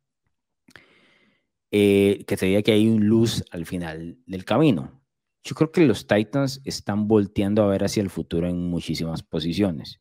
eh, 1.71 2.23
que 2.27 2.37
te 2.37 2.45
diga 2.45 2.61
que 2.61 2.73
hay 2.73 2.87
un 2.87 3.07
luz 3.07 3.43
al 3.51 3.65
final 3.65 4.17
del 4.25 4.45
camino. 4.45 5.01
Yo 5.43 5.55
creo 5.55 5.71
que 5.71 5.85
los 5.85 6.07
Titans 6.07 6.61
están 6.63 7.07
volteando 7.07 7.63
a 7.63 7.67
ver 7.67 7.83
hacia 7.83 8.01
el 8.01 8.09
futuro 8.09 8.47
en 8.47 8.69
muchísimas 8.69 9.23
posiciones 9.23 9.99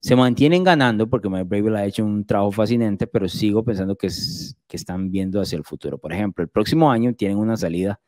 se 0.00 0.14
mantienen 0.14 0.62
ganando 0.62 1.08
porque 1.08 1.28
Mike 1.28 1.44
Bravel 1.44 1.76
ha 1.76 1.84
hecho 1.84 2.04
un 2.04 2.24
trabajo 2.24 2.52
fascinante, 2.52 3.06
pero 3.06 3.28
sigo 3.28 3.64
pensando 3.64 3.96
que, 3.96 4.08
que 4.66 4.76
están 4.76 5.10
viendo 5.10 5.40
hacia 5.40 5.56
el 5.56 5.64
futuro. 5.64 5.98
Por 5.98 6.12
ejemplo, 6.12 6.42
el 6.42 6.48
próximo 6.48 6.90
año 6.90 7.14
tienen 7.14 7.38
una 7.38 7.56
salida 7.56 8.00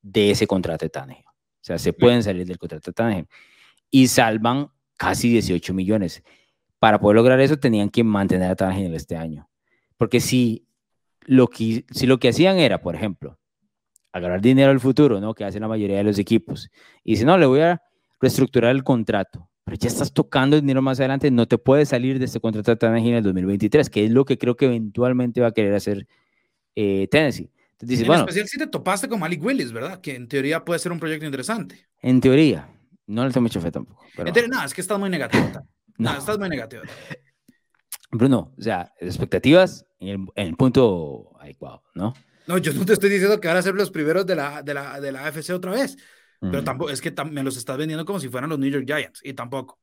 de 0.00 0.30
ese 0.30 0.46
contrato 0.46 0.84
de 0.84 0.90
Tannehill. 0.90 1.24
O 1.26 1.66
sea, 1.66 1.78
se 1.78 1.92
pueden 1.92 2.22
salir 2.22 2.46
del 2.46 2.58
contrato 2.58 2.90
de 2.90 2.94
Tannehill 2.94 3.26
y 3.90 4.06
salvan 4.06 4.68
casi 4.96 5.28
18 5.30 5.74
millones. 5.74 6.22
Para 6.78 7.00
poder 7.00 7.16
lograr 7.16 7.40
eso 7.40 7.56
tenían 7.58 7.88
que 7.88 8.04
mantener 8.04 8.50
a 8.50 8.56
Tannehill 8.56 8.94
este 8.94 9.16
año. 9.16 9.48
Porque 9.96 10.20
si 10.20 10.68
lo 11.22 11.48
que, 11.48 11.84
si 11.90 12.06
lo 12.06 12.18
que 12.18 12.28
hacían 12.28 12.58
era, 12.58 12.80
por 12.80 12.94
ejemplo, 12.94 13.40
agarrar 14.12 14.40
dinero 14.40 14.70
al 14.70 14.78
futuro, 14.78 15.20
¿no? 15.20 15.34
Que 15.34 15.44
hacen 15.44 15.62
la 15.62 15.68
mayoría 15.68 15.96
de 15.96 16.04
los 16.04 16.18
equipos. 16.18 16.70
Y 17.02 17.16
si 17.16 17.24
no, 17.24 17.36
le 17.38 17.46
voy 17.46 17.60
a 17.60 17.82
reestructurar 18.20 18.70
el 18.70 18.84
contrato 18.84 19.48
pero 19.64 19.76
ya 19.78 19.88
estás 19.88 20.12
tocando 20.12 20.56
dinero 20.56 20.82
más 20.82 21.00
adelante, 21.00 21.30
no 21.30 21.46
te 21.46 21.56
puedes 21.56 21.88
salir 21.88 22.18
de 22.18 22.26
este 22.26 22.38
contrato 22.38 22.70
de 22.70 22.76
Tennessee 22.76 23.08
en 23.08 23.14
el 23.16 23.22
2023, 23.22 23.88
que 23.88 24.04
es 24.04 24.10
lo 24.10 24.24
que 24.24 24.36
creo 24.36 24.56
que 24.56 24.66
eventualmente 24.66 25.40
va 25.40 25.48
a 25.48 25.52
querer 25.52 25.74
hacer 25.74 26.06
eh, 26.76 27.08
Tennessee. 27.10 27.50
Entonces, 27.72 28.00
en 28.00 28.06
bueno, 28.06 28.22
especial 28.22 28.46
si 28.46 28.58
te 28.58 28.66
topaste 28.66 29.08
con 29.08 29.18
Malik 29.18 29.42
Willis, 29.42 29.72
¿verdad? 29.72 30.00
Que 30.00 30.14
en 30.14 30.28
teoría 30.28 30.64
puede 30.64 30.78
ser 30.78 30.92
un 30.92 31.00
proyecto 31.00 31.24
interesante. 31.24 31.86
En 32.02 32.20
teoría, 32.20 32.68
no 33.06 33.24
le 33.24 33.32
tengo 33.32 33.42
mucho 33.42 33.60
fe 33.60 33.70
tampoco. 33.70 34.04
Pero... 34.16 34.30
No, 34.48 34.64
es 34.64 34.74
que 34.74 34.80
estás 34.82 34.98
muy 34.98 35.08
negativo. 35.08 35.44
no. 35.98 36.16
estás 36.16 36.38
muy 36.38 36.48
negativo. 36.50 36.82
Bruno, 38.10 38.54
o 38.56 38.62
sea, 38.62 38.92
expectativas 39.00 39.86
en 39.98 40.08
el, 40.08 40.14
en 40.36 40.48
el 40.48 40.56
punto 40.56 41.32
adecuado, 41.40 41.82
¿no? 41.94 42.14
No, 42.46 42.58
yo 42.58 42.72
no 42.74 42.84
te 42.84 42.92
estoy 42.92 43.08
diciendo 43.08 43.40
que 43.40 43.48
van 43.48 43.56
a 43.56 43.62
ser 43.62 43.74
los 43.74 43.90
primeros 43.90 44.26
de 44.26 44.36
la, 44.36 44.62
de 44.62 44.74
la, 44.74 45.00
de 45.00 45.12
la 45.12 45.26
AFC 45.26 45.50
otra 45.50 45.72
vez. 45.72 45.96
Pero 46.50 46.64
tampoco, 46.64 46.90
es 46.90 47.00
que 47.00 47.12
me 47.30 47.42
los 47.42 47.56
estás 47.56 47.76
vendiendo 47.76 48.04
como 48.04 48.20
si 48.20 48.28
fueran 48.28 48.50
los 48.50 48.58
New 48.58 48.70
York 48.70 48.84
Giants, 48.86 49.20
y 49.24 49.32
tampoco. 49.34 49.78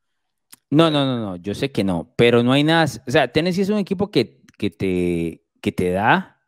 No, 0.70 0.89
no, 0.89 1.06
no, 1.06 1.20
no, 1.20 1.36
yo 1.36 1.53
sé 1.53 1.72
que 1.72 1.84
no, 1.84 2.13
pero 2.15 2.44
no 2.44 2.53
hay 2.53 2.63
nada, 2.63 2.86
o 3.06 3.12
sea, 3.12 3.27
Tennessee 3.27 3.62
es 3.62 3.70
un 3.70 3.77
equipo 3.77 4.10
que, 4.10 4.41
que, 4.58 4.70
te, 4.70 5.44
que 5.62 5.72
te 5.72 5.91
da 5.91 6.39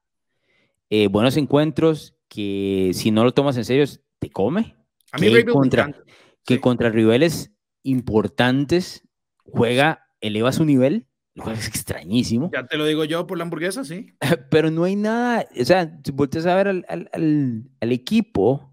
eh, 0.89 1.07
buenos 1.07 1.37
encuentros, 1.37 2.15
que 2.27 2.91
si 2.93 3.11
no 3.11 3.23
lo 3.23 3.33
tomas 3.33 3.57
en 3.57 3.65
serio, 3.65 3.85
te 4.19 4.29
come. 4.29 4.75
A 5.11 5.17
mí 5.17 5.31
que 5.31 5.45
contra, 5.45 5.91
que 6.45 6.59
contra 6.59 6.89
rivales 6.89 7.51
importantes 7.83 9.07
juega, 9.43 10.07
eleva 10.21 10.51
su 10.51 10.65
nivel, 10.65 11.07
es 11.35 11.67
extrañísimo. 11.67 12.51
Ya 12.53 12.65
te 12.65 12.77
lo 12.77 12.85
digo 12.85 13.03
yo 13.05 13.27
por 13.27 13.37
la 13.37 13.43
hamburguesa, 13.43 13.83
sí. 13.83 14.15
Pero 14.49 14.71
no 14.71 14.83
hay 14.83 14.95
nada, 14.95 15.47
o 15.59 15.65
sea, 15.65 15.99
si 16.03 16.11
vuelves 16.11 16.45
a 16.45 16.55
ver 16.55 16.67
al, 16.67 16.85
al, 16.87 17.09
al, 17.13 17.63
al 17.81 17.91
equipo, 17.91 18.72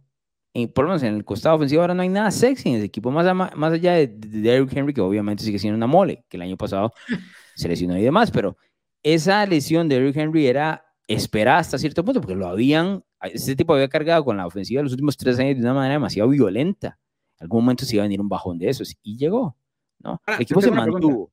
por 0.75 0.85
lo 0.85 0.90
menos 0.90 1.02
en 1.02 1.14
el 1.14 1.25
costado 1.25 1.57
ofensivo 1.57 1.83
ahora 1.83 1.95
no 1.95 2.02
hay 2.02 2.09
nada 2.09 2.30
sexy 2.30 2.71
en 2.71 2.76
ese 2.76 2.87
equipo, 2.87 3.11
más, 3.11 3.35
más 3.35 3.73
allá 3.73 3.95
de, 3.95 4.09
Derrick 4.09 4.76
Henry, 4.76 4.92
que 4.92 5.00
obviamente 5.00 5.45
sigue 5.45 5.59
siendo 5.59 5.76
una 5.76 5.87
mole, 5.87 6.25
que 6.28 6.37
el 6.37 6.42
año 6.42 6.57
pasado 6.57 6.92
se 7.54 7.69
lesionó 7.69 7.97
y 7.97 8.02
demás, 8.02 8.30
pero 8.30 8.57
esa 9.02 9.47
lesión 9.47 9.88
de 9.88 9.97
Derrick 9.97 10.16
Henry 10.16 10.47
era 10.47 10.85
esperada 11.07 11.59
hasta 11.59 11.78
cierto 11.78 12.04
punto, 12.04 12.21
porque 12.21 12.35
lo 12.35 12.49
habían, 12.49 13.04
ese 13.23 13.54
tipo 13.54 13.75
había 13.75 13.88
cargado 13.88 14.25
con 14.25 14.37
la 14.37 14.47
ofensiva 14.47 14.80
de 14.80 14.85
los 14.85 14.92
últimos 14.92 15.16
tres 15.16 15.38
años 15.38 15.57
de 15.57 15.62
una 15.62 15.75
manera 15.75 15.95
demasiado 15.95 16.28
violenta. 16.28 16.99
En 17.38 17.45
algún 17.45 17.64
momento 17.64 17.85
se 17.85 17.97
iba 17.97 18.02
a 18.02 18.07
venir 18.07 18.21
un 18.21 18.28
bajón 18.28 18.59
de 18.59 18.69
esos, 18.69 18.97
y 19.02 19.16
llegó, 19.16 19.57
¿no? 20.00 20.21
el 20.26 20.42
equipo 20.42 20.61
se 20.61 20.71
mantuvo, 20.71 21.33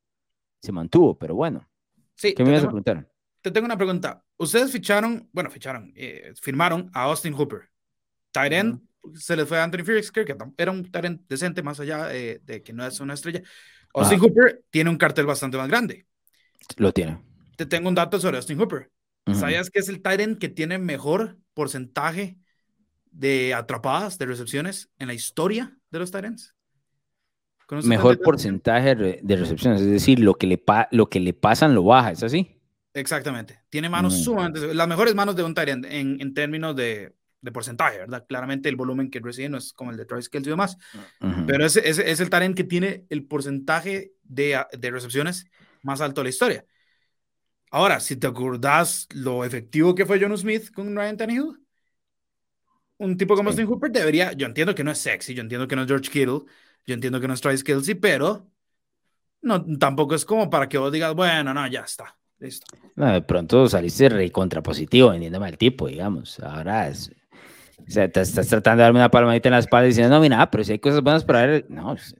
se 0.60 0.72
mantuvo, 0.72 1.18
pero 1.18 1.34
bueno. 1.34 1.68
Sí, 2.14 2.34
¿Qué 2.34 2.42
me 2.44 2.50
ibas 2.50 2.62
a 2.62 2.66
preguntar? 2.66 3.08
Te 3.40 3.50
tengo 3.50 3.66
una 3.66 3.76
pregunta. 3.76 4.24
Ustedes 4.36 4.72
ficharon, 4.72 5.28
bueno, 5.32 5.50
ficharon, 5.50 5.92
eh, 5.94 6.32
firmaron 6.40 6.90
a 6.92 7.04
Austin 7.04 7.32
Hooper, 7.32 7.70
tight 8.32 8.52
end, 8.52 8.87
se 9.14 9.36
les 9.36 9.48
fue 9.48 9.58
a 9.58 9.64
Anthony 9.64 9.84
Felix, 9.84 10.10
que 10.10 10.26
era 10.56 10.70
un 10.70 10.90
talent 10.90 11.22
decente, 11.28 11.62
más 11.62 11.80
allá 11.80 12.14
eh, 12.14 12.40
de 12.44 12.62
que 12.62 12.72
no 12.72 12.86
es 12.86 13.00
una 13.00 13.14
estrella. 13.14 13.42
Austin 13.94 14.20
Hooper 14.20 14.62
tiene 14.70 14.90
un 14.90 14.96
cartel 14.96 15.26
bastante 15.26 15.56
más 15.56 15.68
grande. 15.68 16.06
Lo 16.76 16.92
tiene. 16.92 17.18
Te 17.56 17.66
tengo 17.66 17.88
un 17.88 17.94
dato 17.94 18.20
sobre 18.20 18.36
Austin 18.36 18.58
Hooper. 18.58 18.90
¿Sabías 19.34 19.68
que 19.68 19.80
es 19.80 19.90
el 19.90 20.00
Tyrant 20.00 20.38
que 20.38 20.48
tiene 20.48 20.78
mejor 20.78 21.36
porcentaje 21.52 22.38
de 23.10 23.52
atrapadas, 23.52 24.16
de 24.16 24.24
recepciones 24.24 24.88
en 24.98 25.08
la 25.08 25.14
historia 25.14 25.76
de 25.90 25.98
los 25.98 26.10
Tyrants? 26.10 26.54
Mejor 27.84 28.18
porcentaje 28.20 28.94
de 28.94 29.36
recepciones, 29.36 29.82
es 29.82 29.90
decir, 29.90 30.20
lo 30.20 30.34
que, 30.34 30.46
le 30.46 30.62
lo 30.92 31.10
que 31.10 31.20
le 31.20 31.34
pasan 31.34 31.74
lo 31.74 31.84
baja, 31.84 32.12
¿es 32.12 32.22
así? 32.22 32.58
Exactamente. 32.94 33.60
Tiene 33.68 33.90
manos 33.90 34.18
mm. 34.18 34.22
sumamente, 34.22 34.74
las 34.74 34.88
mejores 34.88 35.14
manos 35.14 35.36
de 35.36 35.42
un 35.42 35.54
Tyrant 35.54 35.84
en, 35.84 36.18
en 36.20 36.32
términos 36.32 36.74
de, 36.74 37.12
de, 37.40 37.52
porcentaje, 37.52 37.98
¿verdad? 37.98 38.24
Claramente 38.28 38.68
el 38.68 38.76
volumen 38.76 39.10
que 39.10 39.20
recibe 39.20 39.48
no 39.48 39.58
es 39.58 39.72
como 39.72 39.90
el 39.90 39.96
de 39.96 40.04
Travis 40.04 40.28
Kelce 40.28 40.48
y 40.48 40.52
demás, 40.52 40.76
pero 41.46 41.64
es, 41.64 41.76
es, 41.76 41.98
es, 41.98 42.20
el 42.20 42.30
Tyrant 42.30 42.56
que 42.56 42.64
tiene 42.64 43.06
el 43.10 43.24
porcentaje 43.24 44.12
de, 44.22 44.64
de, 44.72 44.90
recepciones 44.90 45.46
más 45.82 46.00
alto 46.00 46.20
de 46.20 46.24
la 46.24 46.30
historia. 46.30 46.64
Ahora, 47.70 48.00
si 48.00 48.16
te 48.16 48.26
acordás 48.26 49.06
lo 49.12 49.44
efectivo 49.44 49.94
que 49.94 50.06
fue 50.06 50.20
John 50.20 50.36
Smith 50.36 50.70
con 50.72 50.94
Ryan 50.96 51.16
Tannehill, 51.16 51.58
un 52.98 53.16
tipo 53.16 53.36
como 53.36 53.50
Austin 53.50 53.66
Hooper 53.66 53.90
debería, 53.90 54.32
yo 54.32 54.46
entiendo 54.46 54.74
que 54.74 54.84
no 54.84 54.90
es 54.90 54.98
sexy, 54.98 55.34
yo 55.34 55.42
entiendo 55.42 55.68
que 55.68 55.76
no 55.76 55.82
es 55.82 55.88
George 55.88 56.10
Kittle, 56.10 56.40
yo 56.86 56.94
entiendo 56.94 57.20
que 57.20 57.28
no 57.28 57.34
es 57.34 57.40
Travis 57.40 57.62
Kelsey, 57.62 57.94
pero 57.94 58.50
no, 59.42 59.64
tampoco 59.78 60.14
es 60.14 60.24
como 60.24 60.50
para 60.50 60.68
que 60.68 60.78
vos 60.78 60.92
digas, 60.92 61.14
bueno, 61.14 61.54
no, 61.54 61.66
ya 61.68 61.80
está, 61.80 62.16
listo. 62.38 62.76
No, 62.96 63.12
de 63.12 63.22
pronto 63.22 63.68
saliste 63.68 64.08
re 64.08 64.30
contrapositivo 64.32 65.10
vendiéndome 65.10 65.46
al 65.46 65.58
tipo, 65.58 65.86
digamos. 65.86 66.40
Ahora 66.40 66.88
es, 66.88 67.12
o 67.86 67.90
sea, 67.90 68.10
te 68.10 68.20
estás 68.20 68.48
tratando 68.48 68.80
de 68.80 68.84
darme 68.84 68.98
una 68.98 69.10
palmadita 69.10 69.48
en 69.48 69.52
la 69.54 69.58
espalda 69.58 69.86
diciendo, 69.86 70.14
no, 70.14 70.20
mira, 70.20 70.50
pero 70.50 70.64
si 70.64 70.72
hay 70.72 70.78
cosas 70.78 71.02
buenas 71.02 71.24
para 71.24 71.46
ver, 71.46 71.66
no, 71.68 71.94
pues, 71.94 72.14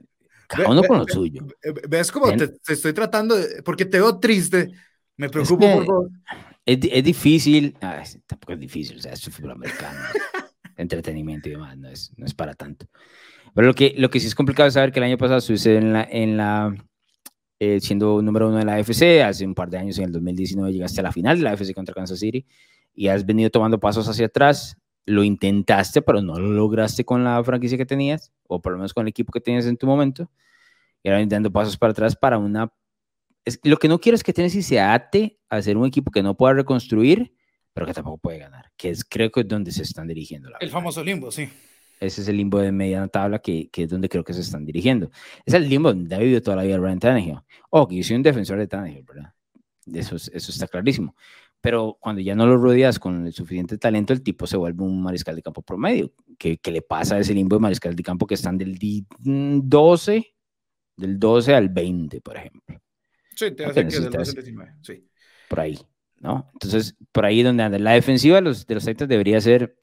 cada 0.47 0.69
uno 0.69 0.83
con 0.83 0.97
lo 0.99 1.05
suyo. 1.07 1.45
¿Ves 1.87 2.11
cómo 2.11 2.31
te, 2.35 2.51
estoy 2.67 2.93
tratando 2.93 3.35
de, 3.35 3.61
porque 3.63 3.85
te 3.85 3.99
veo 3.99 4.19
triste, 4.19 4.71
me 5.17 5.29
preocupo 5.29 5.71
por 5.71 5.85
vos. 5.85 6.11
Es, 6.65 6.79
es 6.81 7.03
difícil, 7.03 7.75
tampoco 8.25 8.53
es 8.53 8.59
difícil, 8.59 8.97
o 8.97 9.01
sea, 9.01 9.13
es 9.13 9.23
fútbol 9.29 9.51
americano. 9.51 9.99
entretenimiento 10.77 11.49
y 11.49 11.53
demás, 11.53 11.77
no 11.77 11.89
es, 11.89 12.11
no 12.17 12.25
es 12.25 12.33
para 12.33 12.53
tanto. 12.53 12.87
Pero 13.53 13.67
lo 13.67 13.73
que, 13.73 13.93
lo 13.97 14.09
que 14.09 14.19
sí 14.19 14.27
es 14.27 14.35
complicado 14.35 14.67
es 14.67 14.73
saber 14.73 14.91
que 14.91 14.99
el 14.99 15.05
año 15.05 15.17
pasado 15.17 15.39
estuviste 15.39 15.75
en 15.75 15.93
la, 15.93 16.07
en 16.09 16.37
la 16.37 16.75
eh, 17.59 17.79
siendo 17.81 18.21
número 18.21 18.47
uno 18.47 18.57
de 18.57 18.65
la 18.65 18.75
AFC, 18.75 19.21
hace 19.21 19.45
un 19.45 19.53
par 19.53 19.69
de 19.69 19.77
años, 19.77 19.97
en 19.97 20.05
el 20.05 20.11
2019, 20.13 20.71
llegaste 20.71 21.01
a 21.01 21.03
la 21.03 21.11
final 21.11 21.37
de 21.37 21.43
la 21.43 21.51
AFC 21.51 21.73
contra 21.73 21.93
Kansas 21.93 22.19
City 22.19 22.45
y 22.93 23.09
has 23.09 23.25
venido 23.25 23.49
tomando 23.49 23.79
pasos 23.79 24.07
hacia 24.07 24.27
atrás. 24.27 24.77
Lo 25.09 25.23
intentaste, 25.23 26.01
pero 26.01 26.21
no 26.21 26.39
lo 26.39 26.51
lograste 26.51 27.03
con 27.03 27.23
la 27.23 27.43
franquicia 27.43 27.77
que 27.77 27.85
tenías, 27.85 28.31
o 28.47 28.61
por 28.61 28.73
lo 28.73 28.77
menos 28.77 28.93
con 28.93 29.03
el 29.03 29.09
equipo 29.09 29.31
que 29.31 29.41
tenías 29.41 29.65
en 29.65 29.77
tu 29.77 29.87
momento. 29.87 30.29
Y 31.03 31.09
ahora 31.09 31.21
intentando 31.21 31.51
pasos 31.51 31.77
para 31.77 31.91
atrás 31.91 32.15
para 32.15 32.37
una... 32.37 32.71
Es, 33.45 33.59
lo 33.63 33.77
que 33.77 33.87
no 33.87 33.99
quiero 33.99 34.15
es 34.15 34.23
que 34.23 34.33
Tennessee 34.33 34.61
se 34.61 34.79
ate 34.79 35.39
a 35.49 35.61
ser 35.61 35.77
un 35.77 35.85
equipo 35.85 36.11
que 36.11 36.21
no 36.21 36.35
pueda 36.35 36.53
reconstruir 36.53 37.33
pero 37.73 37.87
que 37.87 37.93
tampoco 37.93 38.17
puede 38.17 38.39
ganar, 38.39 38.71
que 38.75 38.89
es 38.89 39.05
creo 39.05 39.31
que 39.31 39.39
es 39.39 39.47
donde 39.47 39.71
se 39.71 39.83
están 39.83 40.07
dirigiendo. 40.07 40.49
el 40.59 40.69
famoso 40.69 41.01
limbo, 41.01 41.31
sí. 41.31 41.49
Ese 41.99 42.21
es 42.21 42.27
el 42.27 42.37
limbo 42.37 42.59
de 42.59 42.71
mediana 42.71 43.07
tabla 43.09 43.39
que, 43.39 43.69
que, 43.69 43.83
es 43.83 43.89
donde 43.89 44.07
creo 44.07 44.23
que 44.23 44.33
se 44.33 44.41
están 44.41 44.65
dirigiendo. 44.65 45.11
Es 45.45 45.53
el 45.53 45.67
limbo 45.67 45.89
donde 45.89 46.13
ha 46.15 46.19
vivido 46.19 46.41
toda 46.41 46.57
la 46.57 46.63
vida 46.63 46.77
Ryan 46.77 46.99
Tannehill. 46.99 47.39
Oh, 47.69 47.87
que 47.87 47.95
yo 47.95 48.03
soy 48.03 48.15
un 48.15 48.23
defensor 48.23 48.57
de 48.57 48.67
Tannehill, 48.67 49.03
¿verdad? 49.03 49.33
Eso, 49.93 50.15
eso 50.15 50.51
está 50.51 50.67
clarísimo. 50.67 51.15
Pero 51.61 51.97
cuando 51.99 52.21
ya 52.21 52.35
no 52.35 52.45
lo 52.45 52.57
rodeas 52.57 52.99
con 52.99 53.25
el 53.25 53.33
suficiente 53.33 53.77
talento, 53.77 54.13
el 54.13 54.23
tipo 54.23 54.47
se 54.47 54.57
vuelve 54.57 54.83
un 54.83 55.01
mariscal 55.01 55.35
de 55.35 55.41
campo 55.41 55.61
promedio. 55.61 56.13
que 56.37 56.57
qué 56.57 56.71
le 56.71 56.81
pasa 56.81 57.15
a 57.15 57.19
ese 57.19 57.33
limbo 57.33 57.57
de 57.57 57.61
mariscal 57.61 57.95
de 57.95 58.03
campo 58.03 58.25
que 58.25 58.35
están 58.35 58.57
del 58.57 58.77
12, 59.19 60.35
del 60.95 61.19
12 61.19 61.55
al 61.55 61.69
20, 61.69 62.21
por 62.21 62.37
ejemplo? 62.37 62.81
Sí, 63.35 63.51
te 63.51 63.65
hace 63.65 63.87
que 63.87 63.99
del 63.99 64.09
12 64.09 64.29
al 64.31 64.35
19, 64.35 64.75
sí. 64.81 65.07
Por 65.49 65.59
ahí. 65.59 65.77
¿no? 66.19 66.49
Entonces, 66.53 66.95
por 67.11 67.25
ahí 67.25 67.43
donde 67.43 67.63
anda. 67.63 67.79
La 67.79 67.91
defensiva 67.91 68.35
de 68.35 68.41
los, 68.41 68.65
de 68.65 68.75
los 68.75 68.85
Titans 68.85 69.09
debería 69.09 69.39
ser 69.41 69.77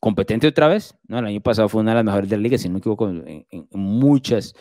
competente 0.00 0.46
otra 0.46 0.68
vez, 0.68 0.94
¿no? 1.08 1.18
El 1.18 1.26
año 1.26 1.40
pasado 1.40 1.68
fue 1.68 1.80
una 1.80 1.92
de 1.92 1.96
las 1.96 2.04
mejores 2.04 2.28
de 2.28 2.36
la 2.36 2.42
liga, 2.42 2.58
si 2.58 2.68
no 2.68 2.74
me 2.74 2.78
equivoco, 2.78 3.08
en, 3.08 3.46
en 3.50 3.68
muchos 3.72 4.54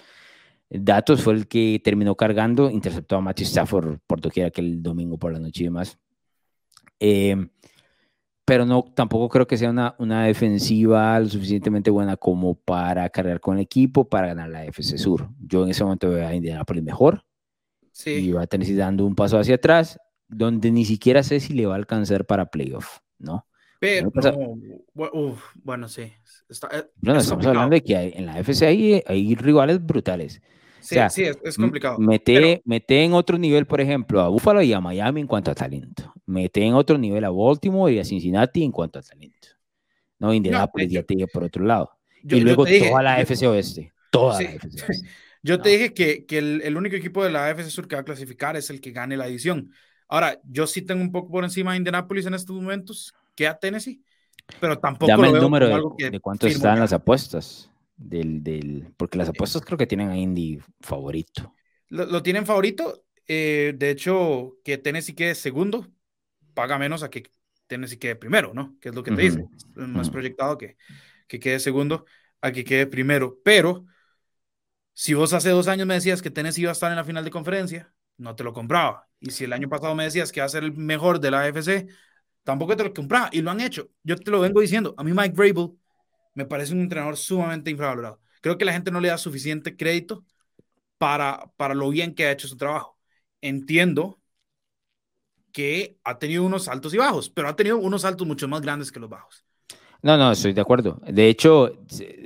datos 0.70 1.22
fue 1.22 1.34
el 1.34 1.48
que 1.48 1.80
terminó 1.84 2.16
cargando, 2.16 2.70
interceptó 2.70 3.18
a 3.18 3.22
Matthew 3.22 3.46
Stafford 3.46 4.00
por 4.08 4.22
doquier 4.22 4.48
aquel 4.48 4.82
domingo 4.82 5.18
por 5.18 5.34
la 5.34 5.40
noche 5.40 5.64
y 5.64 5.66
demás. 5.66 6.00
Eh, 7.00 7.36
pero 8.46 8.66
no, 8.66 8.84
tampoco 8.94 9.30
creo 9.30 9.48
que 9.48 9.58
sea 9.58 9.70
una, 9.70 9.96
una 10.00 10.26
defensiva 10.26 11.18
lo 11.20 11.30
suficientemente 11.30 11.90
buena 11.90 12.18
como 12.18 12.56
para 12.56 13.10
cargar 13.10 13.40
con 13.40 13.58
el 13.58 13.64
equipo 13.64 14.10
para 14.10 14.28
ganar 14.28 14.50
la 14.50 14.66
FC 14.66 14.98
Sur. 14.98 15.30
Yo 15.40 15.64
en 15.64 15.70
ese 15.70 15.84
momento 15.84 16.10
veo 16.10 16.28
a 16.28 16.36
Indianapolis 16.36 16.84
mejor. 16.84 17.24
Sí. 17.92 18.12
Y 18.12 18.32
va 18.32 18.42
a 18.42 18.48
tener 18.48 18.76
dando 18.76 19.06
un 19.06 19.16
paso 19.16 19.38
hacia 19.38 19.56
atrás 19.56 20.00
donde 20.28 20.72
ni 20.72 20.84
siquiera 20.84 21.24
sé 21.24 21.40
si 21.40 21.54
le 21.54 21.66
va 21.66 21.74
a 21.74 21.78
alcanzar 21.78 22.26
para 22.26 22.48
playoff, 22.48 23.00
¿no? 23.20 23.48
Pero, 23.80 24.12
bueno, 25.64 25.90
sí. 25.90 26.04
Eh, 26.04 26.14
estamos 26.50 27.46
hablando 27.46 27.76
de 27.76 27.84
que 27.84 28.14
en 28.16 28.26
la 28.26 28.40
FC 28.40 28.66
hay, 28.66 29.04
hay 29.06 29.36
rivales 29.36 29.86
brutales. 29.86 30.42
Sí, 30.80 30.96
sí, 31.10 31.24
es, 31.24 31.58
complicado. 31.58 31.98
Mete, 31.98 32.62
mete, 32.66 33.04
en 33.04 33.14
otro 33.14 33.38
nivel, 33.38 33.66
por 33.66 33.82
ejemplo, 33.82 34.22
a 34.22 34.30
Buffalo 34.30 34.62
y 34.62 34.72
a 34.72 34.80
Miami 34.80 35.22
en 35.22 35.28
cuanto 35.28 35.52
a 35.52 35.56
talento. 35.56 36.13
Mete 36.26 36.64
en 36.64 36.74
otro 36.74 36.98
nivel 36.98 37.24
a 37.26 37.30
Baltimore 37.30 37.92
y 37.92 38.00
a 38.00 38.06
Cincinnati 38.06 38.64
en 38.64 38.72
cuanto 38.72 39.00
a 39.00 39.02
talento. 39.02 39.50
No, 40.20 40.34
Indianapolis 40.34 40.88
no, 40.88 40.94
ya 40.94 41.04
te 41.04 41.16
dije 41.16 41.28
por 41.28 41.44
otro 41.44 41.66
lado. 41.66 41.92
y 42.24 42.40
luego 42.40 42.66
toda 42.66 43.04
la 43.04 43.20
FC 43.20 43.48
Oeste. 43.48 43.92
Toda 44.10 44.42
la 44.42 44.52
FC 44.52 44.82
Oeste. 44.88 45.08
Yo 45.42 45.62
te 45.62 45.70
dije 45.70 45.94
que, 45.94 46.26
que 46.26 46.38
el, 46.38 46.62
el, 46.62 46.78
único 46.78 46.96
equipo 46.96 47.22
de 47.24 47.30
la 47.30 47.52
FC 47.52 47.70
Sur 47.70 47.88
que 47.88 47.96
va 47.96 48.02
a 48.02 48.06
clasificar 48.06 48.56
es 48.56 48.70
el 48.70 48.80
que 48.80 48.92
gane 48.92 49.18
la 49.18 49.28
edición. 49.28 49.72
Ahora, 50.08 50.40
yo 50.50 50.68
sí 50.68 50.82
tengo 50.82 51.02
un 51.02 51.12
poco 51.12 51.32
por 51.32 51.44
encima 51.44 51.72
de 51.72 51.78
Indianapolis 51.78 52.26
en 52.26 52.34
estos 52.34 52.56
momentos 52.56 53.14
que 53.36 53.48
a 53.48 53.58
Tennessee, 53.58 54.02
pero 54.60 54.80
tampoco. 54.80 55.12
Dame 55.12 55.30
el 55.30 55.40
número 55.42 55.96
de, 55.98 56.12
de, 56.12 56.20
cuánto 56.20 56.48
están 56.48 56.80
las 56.80 56.94
apuestas. 56.94 57.70
Del, 57.96 58.44
del, 58.44 58.88
porque 58.98 59.18
las 59.18 59.30
apuestas 59.30 59.62
creo 59.62 59.78
que 59.78 59.88
tienen 59.88 60.10
a 60.10 60.18
Indy 60.18 60.60
favorito. 60.82 61.54
Lo, 61.90 62.24
tienen 62.24 62.46
favorito. 62.46 63.06
Eh, 63.28 63.74
de 63.78 63.90
hecho, 63.92 64.58
que 64.64 64.78
Tennessee 64.78 65.16
quede 65.16 65.36
segundo, 65.36 65.88
paga 66.54 66.78
menos 66.78 67.04
a 67.04 67.10
que 67.10 67.24
Tennessee 67.68 67.98
quede 67.98 68.16
primero, 68.16 68.54
¿no? 68.54 68.78
Que 68.80 68.90
es 68.90 68.96
lo 68.96 69.04
que 69.04 69.12
te 69.12 69.22
dice. 69.22 69.46
Es 69.76 69.88
más 69.88 70.10
proyectado 70.10 70.58
que, 70.58 70.78
que 71.28 71.40
quede 71.40 71.60
segundo 71.60 72.06
a 72.42 72.52
que 72.52 72.64
quede 72.64 72.88
primero. 72.88 73.40
Pero 73.44 73.86
si 74.94 75.14
vos 75.14 75.34
hace 75.34 75.50
dos 75.50 75.68
años 75.68 75.88
me 75.88 75.96
decías 75.96 76.22
que 76.22 76.30
Tennessee 76.30 76.62
iba 76.62 76.72
a 76.72 76.74
estar 76.74 76.92
en 76.92 76.98
la 76.98 77.04
final 77.04 77.24
de 77.24 77.32
conferencia, 77.32 77.94
no 78.18 78.36
te 78.36 78.44
lo 78.44 78.54
compraba. 78.54 79.08
Y 79.20 79.32
si 79.32 79.46
el 79.46 79.54
año 79.54 79.70
pasado 79.70 79.96
me 79.96 80.04
decías 80.04 80.32
que 80.32 80.40
va 80.40 80.46
a 80.46 80.50
ser 80.50 80.64
el 80.64 80.74
mejor 80.74 81.20
de 81.20 81.32
la 81.32 81.42
AFC, 81.42 81.88
tampoco 82.44 82.76
te 82.76 82.84
lo 82.84 82.94
compraba. 82.94 83.30
Y 83.32 83.42
lo 83.42 83.52
han 83.52 83.62
hecho. 83.62 83.90
Yo 84.04 84.16
te 84.16 84.30
lo 84.30 84.40
vengo 84.40 84.62
diciendo. 84.62 84.94
A 84.98 85.04
mí 85.04 85.12
Mike 85.14 85.34
Vrabel 85.36 85.72
me 86.36 86.46
parece 86.46 86.74
un 86.74 86.82
entrenador 86.82 87.18
sumamente 87.18 87.72
infravalorado. 87.72 88.22
Creo 88.42 88.58
que 88.58 88.66
la 88.66 88.74
gente 88.74 88.92
no 88.92 89.00
le 89.00 89.10
da 89.10 89.18
suficiente 89.18 89.76
crédito 89.76 90.26
para, 90.98 91.52
para 91.58 91.74
lo 91.74 91.90
bien 91.90 92.14
que 92.14 92.26
ha 92.26 92.32
hecho 92.32 92.48
su 92.48 92.58
trabajo. 92.58 93.00
Entiendo 93.42 94.22
que 95.54 96.00
ha 96.04 96.20
tenido 96.20 96.44
unos 96.44 96.68
altos 96.68 96.94
y 96.94 96.98
bajos, 96.98 97.30
pero 97.30 97.48
ha 97.48 97.56
tenido 97.56 97.78
unos 97.78 98.04
altos 98.04 98.28
mucho 98.28 98.48
más 98.48 98.62
grandes 98.62 98.92
que 98.92 99.00
los 99.00 99.10
bajos. 99.10 99.46
No, 100.02 100.18
no, 100.18 100.34
estoy 100.34 100.52
de 100.52 100.60
acuerdo. 100.60 101.00
De 101.08 101.30
hecho, 101.30 101.78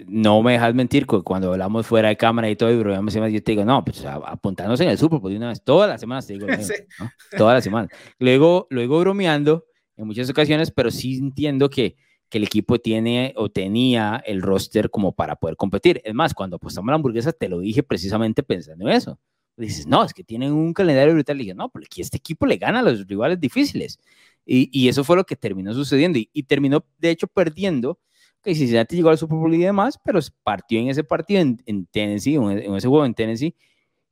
no 0.08 0.42
me 0.42 0.54
dejas 0.54 0.74
mentir 0.74 1.06
cuando 1.06 1.52
hablamos 1.52 1.86
fuera 1.86 2.08
de 2.08 2.18
cámara 2.18 2.50
y 2.50 2.56
todo, 2.56 2.72
y 2.72 3.34
yo 3.34 3.44
te 3.44 3.52
digo, 3.52 3.64
no, 3.66 3.86
pues 3.86 4.04
apuntándose 4.04 4.84
en 4.84 4.90
el 4.90 4.98
Super 4.98 5.20
Bowl 5.20 5.32
de 5.32 5.38
una 5.38 5.50
vez, 5.50 5.62
todas 5.64 5.88
las 5.88 6.00
semanas 6.02 6.26
te 6.26 6.34
digo, 6.34 6.48
todas 7.38 7.54
las 7.54 7.64
semanas. 7.64 7.92
Luego, 8.18 8.66
luego 8.72 9.00
bromeando 9.02 9.66
en 9.96 10.08
muchas 10.08 10.28
ocasiones, 10.28 10.72
pero 10.72 10.90
sí 10.90 11.18
entiendo 11.18 11.70
que, 11.70 11.98
que 12.30 12.40
el 12.40 12.46
equipo 12.46 12.80
tiene 12.80 13.34
o 13.38 13.50
tenía 13.50 14.24
el 14.26 14.42
roster 14.42 14.90
como 14.90 15.14
para 15.14 15.36
poder 15.36 15.56
competir. 15.56 16.02
Es 16.04 16.16
más, 16.16 16.34
cuando 16.34 16.56
apostamos 16.56 16.88
la 16.88 16.96
hamburguesa, 16.96 17.32
te 17.32 17.48
lo 17.48 17.60
dije 17.60 17.84
precisamente 17.84 18.42
pensando 18.42 18.88
en 18.88 18.96
eso. 18.96 19.20
Dices, 19.58 19.88
no, 19.88 20.04
es 20.04 20.14
que 20.14 20.24
tienen 20.24 20.54
un 20.54 20.74
calendario 20.74 21.14
brutal. 21.14 21.38
Y 21.38 21.44
dije, 21.44 21.56
no, 21.56 21.70
porque 21.70 22.02
este 22.02 22.18
equipo 22.18 22.46
le 22.46 22.58
gana 22.58 22.80
a 22.80 22.84
los 22.84 23.08
rivales 23.08 23.40
difíciles. 23.40 24.00
Y, 24.46 24.88
eso 24.88 25.04
fue 25.04 25.18
lo 25.18 25.26
que 25.26 25.36
terminó 25.36 25.74
sucediendo. 25.74 26.20
Y, 26.20 26.44
terminó, 26.44 26.86
de 26.98 27.10
hecho, 27.10 27.28
perdiendo. 27.28 28.00
Que 28.44 28.54
Cincinnati 28.56 28.96
llegó 28.96 29.10
al 29.10 29.18
Super 29.18 29.38
Bowl 29.38 29.54
y 29.54 29.58
demás, 29.58 30.00
pero 30.04 30.20
partió 30.44 30.80
en 30.80 30.90
ese 30.90 31.04
partido 31.04 31.42
en, 31.42 31.86
Tennessee, 31.88 32.36
en, 32.36 32.76
ese 32.76 32.88
juego 32.88 33.06
en 33.06 33.14
Tennessee, 33.14 33.56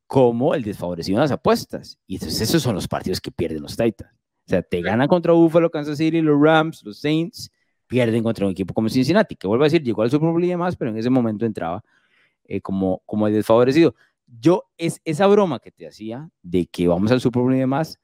como 0.06 0.54
el 0.54 0.62
desfavorecido 0.62 1.16
en 1.16 1.22
las 1.22 1.30
apuestas. 1.30 1.98
Y 2.06 2.16
entonces 2.16 2.42
esos 2.42 2.62
son 2.62 2.74
los 2.74 2.88
partidos 2.88 3.20
que 3.20 3.30
pierden 3.30 3.62
los 3.62 3.76
Titans. 3.76 4.10
O 4.46 4.50
sea, 4.50 4.62
te 4.62 4.82
ganan 4.82 5.08
contra 5.08 5.32
Buffalo, 5.32 5.70
Kansas 5.70 5.96
City, 5.96 6.20
los 6.20 6.40
Rams, 6.40 6.82
los 6.84 6.98
Saints, 6.98 7.50
pierden 7.86 8.22
contra 8.22 8.46
un 8.46 8.52
equipo 8.52 8.74
como 8.74 8.88
Cincinnati, 8.88 9.36
que 9.36 9.46
vuelvo 9.46 9.64
a 9.64 9.66
decir, 9.66 9.82
llegó 9.82 10.02
al 10.02 10.10
Super 10.10 10.28
Bowl 10.28 10.44
y 10.44 10.48
demás, 10.48 10.76
pero 10.76 10.90
en 10.90 10.98
ese 10.98 11.08
momento 11.08 11.46
entraba 11.46 11.82
eh, 12.44 12.60
como, 12.60 13.02
como 13.06 13.26
el 13.26 13.34
desfavorecido. 13.34 13.94
Yo, 14.26 14.64
es 14.76 15.00
esa 15.04 15.26
broma 15.26 15.60
que 15.60 15.70
te 15.70 15.86
hacía 15.86 16.28
de 16.42 16.66
que 16.66 16.88
vamos 16.88 17.10
al 17.12 17.20
Super 17.20 17.42
Bowl 17.42 17.54
y 17.54 17.58
demás, 17.58 17.98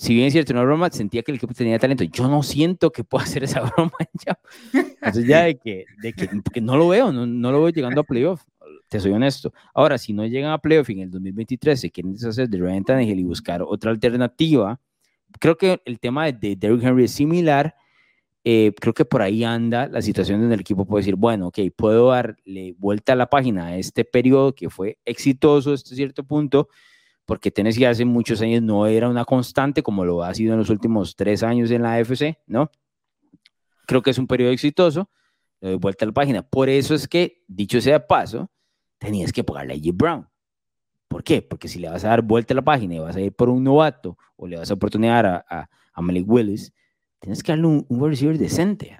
si 0.00 0.14
bien 0.14 0.28
es 0.28 0.32
cierto, 0.32 0.54
una 0.54 0.62
broma, 0.62 0.88
sentía 0.90 1.22
que 1.22 1.30
el 1.30 1.36
equipo 1.36 1.52
tenía 1.52 1.78
talento. 1.78 2.04
Yo 2.04 2.26
no 2.26 2.42
siento 2.42 2.90
que 2.90 3.04
pueda 3.04 3.24
hacer 3.24 3.44
esa 3.44 3.60
broma 3.60 3.92
ya. 4.26 4.38
Entonces 4.72 5.26
ya 5.26 5.42
de 5.42 5.58
que, 5.58 5.84
de 6.00 6.12
que 6.14 6.60
no 6.62 6.76
lo 6.78 6.88
veo, 6.88 7.12
no, 7.12 7.26
no, 7.26 7.52
lo 7.52 7.60
veo 7.60 7.68
llegando 7.68 8.00
a 8.00 8.04
playoff, 8.04 8.42
te 8.88 8.98
soy 8.98 9.12
honesto. 9.12 9.52
Ahora, 9.74 9.98
si 9.98 10.14
no 10.14 10.24
llegan 10.26 10.52
a 10.52 10.58
playoff 10.58 10.88
en 10.88 11.00
el 11.00 11.10
2023, 11.10 11.78
se 11.78 11.90
quieren 11.90 12.14
deshacer 12.14 12.48
de 12.48 12.58
Ryan 12.58 12.84
Tannehill 12.84 13.18
y 13.18 13.24
buscar 13.24 13.62
otra 13.62 13.90
alternativa, 13.90 14.80
creo 15.38 15.56
que 15.58 15.82
el 15.84 16.00
tema 16.00 16.24
de, 16.26 16.32
de 16.32 16.56
Derrick 16.56 16.82
Henry 16.82 17.04
es 17.04 17.12
similar. 17.12 17.74
Eh, 18.42 18.72
creo 18.80 18.94
que 18.94 19.04
por 19.04 19.20
ahí 19.20 19.44
anda 19.44 19.86
la 19.88 20.00
situación 20.00 20.40
donde 20.40 20.54
el 20.54 20.62
equipo 20.62 20.86
puede 20.86 21.02
decir, 21.02 21.16
bueno, 21.16 21.48
ok, 21.48 21.58
puedo 21.76 22.08
darle 22.08 22.74
vuelta 22.78 23.12
a 23.12 23.16
la 23.16 23.28
página 23.28 23.66
a 23.66 23.76
este 23.76 24.04
periodo 24.04 24.54
que 24.54 24.70
fue 24.70 24.98
exitoso 25.04 25.74
hasta 25.74 25.94
cierto 25.94 26.24
punto, 26.24 26.68
porque 27.26 27.50
Tennessee 27.50 27.84
hace 27.84 28.04
muchos 28.04 28.40
años 28.40 28.62
no 28.62 28.86
era 28.86 29.08
una 29.08 29.24
constante 29.24 29.82
como 29.82 30.04
lo 30.04 30.22
ha 30.22 30.32
sido 30.34 30.54
en 30.54 30.58
los 30.58 30.70
últimos 30.70 31.16
tres 31.16 31.42
años 31.42 31.70
en 31.70 31.82
la 31.82 31.94
AFC, 31.94 32.38
¿no? 32.46 32.70
Creo 33.86 34.02
que 34.02 34.10
es 34.10 34.18
un 34.18 34.26
periodo 34.26 34.52
exitoso, 34.52 35.10
le 35.60 35.70
doy 35.70 35.78
vuelta 35.78 36.04
a 36.04 36.08
la 36.08 36.12
página. 36.12 36.42
Por 36.42 36.68
eso 36.68 36.94
es 36.94 37.06
que, 37.06 37.44
dicho 37.46 37.80
sea 37.80 37.94
de 37.94 38.00
paso, 38.00 38.50
tenías 38.98 39.32
que 39.32 39.44
pagarle 39.44 39.74
a 39.74 39.76
J. 39.76 39.90
Brown. 39.92 40.28
¿Por 41.08 41.24
qué? 41.24 41.42
Porque 41.42 41.66
si 41.66 41.80
le 41.80 41.88
vas 41.88 42.04
a 42.04 42.10
dar 42.10 42.22
vuelta 42.22 42.54
a 42.54 42.56
la 42.56 42.62
página 42.62 42.94
y 42.94 42.98
vas 43.00 43.16
a 43.16 43.20
ir 43.20 43.32
por 43.32 43.48
un 43.48 43.64
novato 43.64 44.16
o 44.36 44.46
le 44.46 44.56
vas 44.56 44.70
a 44.70 44.74
oportunidad 44.74 45.26
a, 45.26 45.68
a, 45.92 46.00
Malik 46.00 46.24
Willis, 46.28 46.72
tienes 47.20 47.42
que 47.42 47.52
darle 47.52 47.66
un, 47.66 47.86
un 47.88 48.08
receiver 48.08 48.36
decente. 48.36 48.98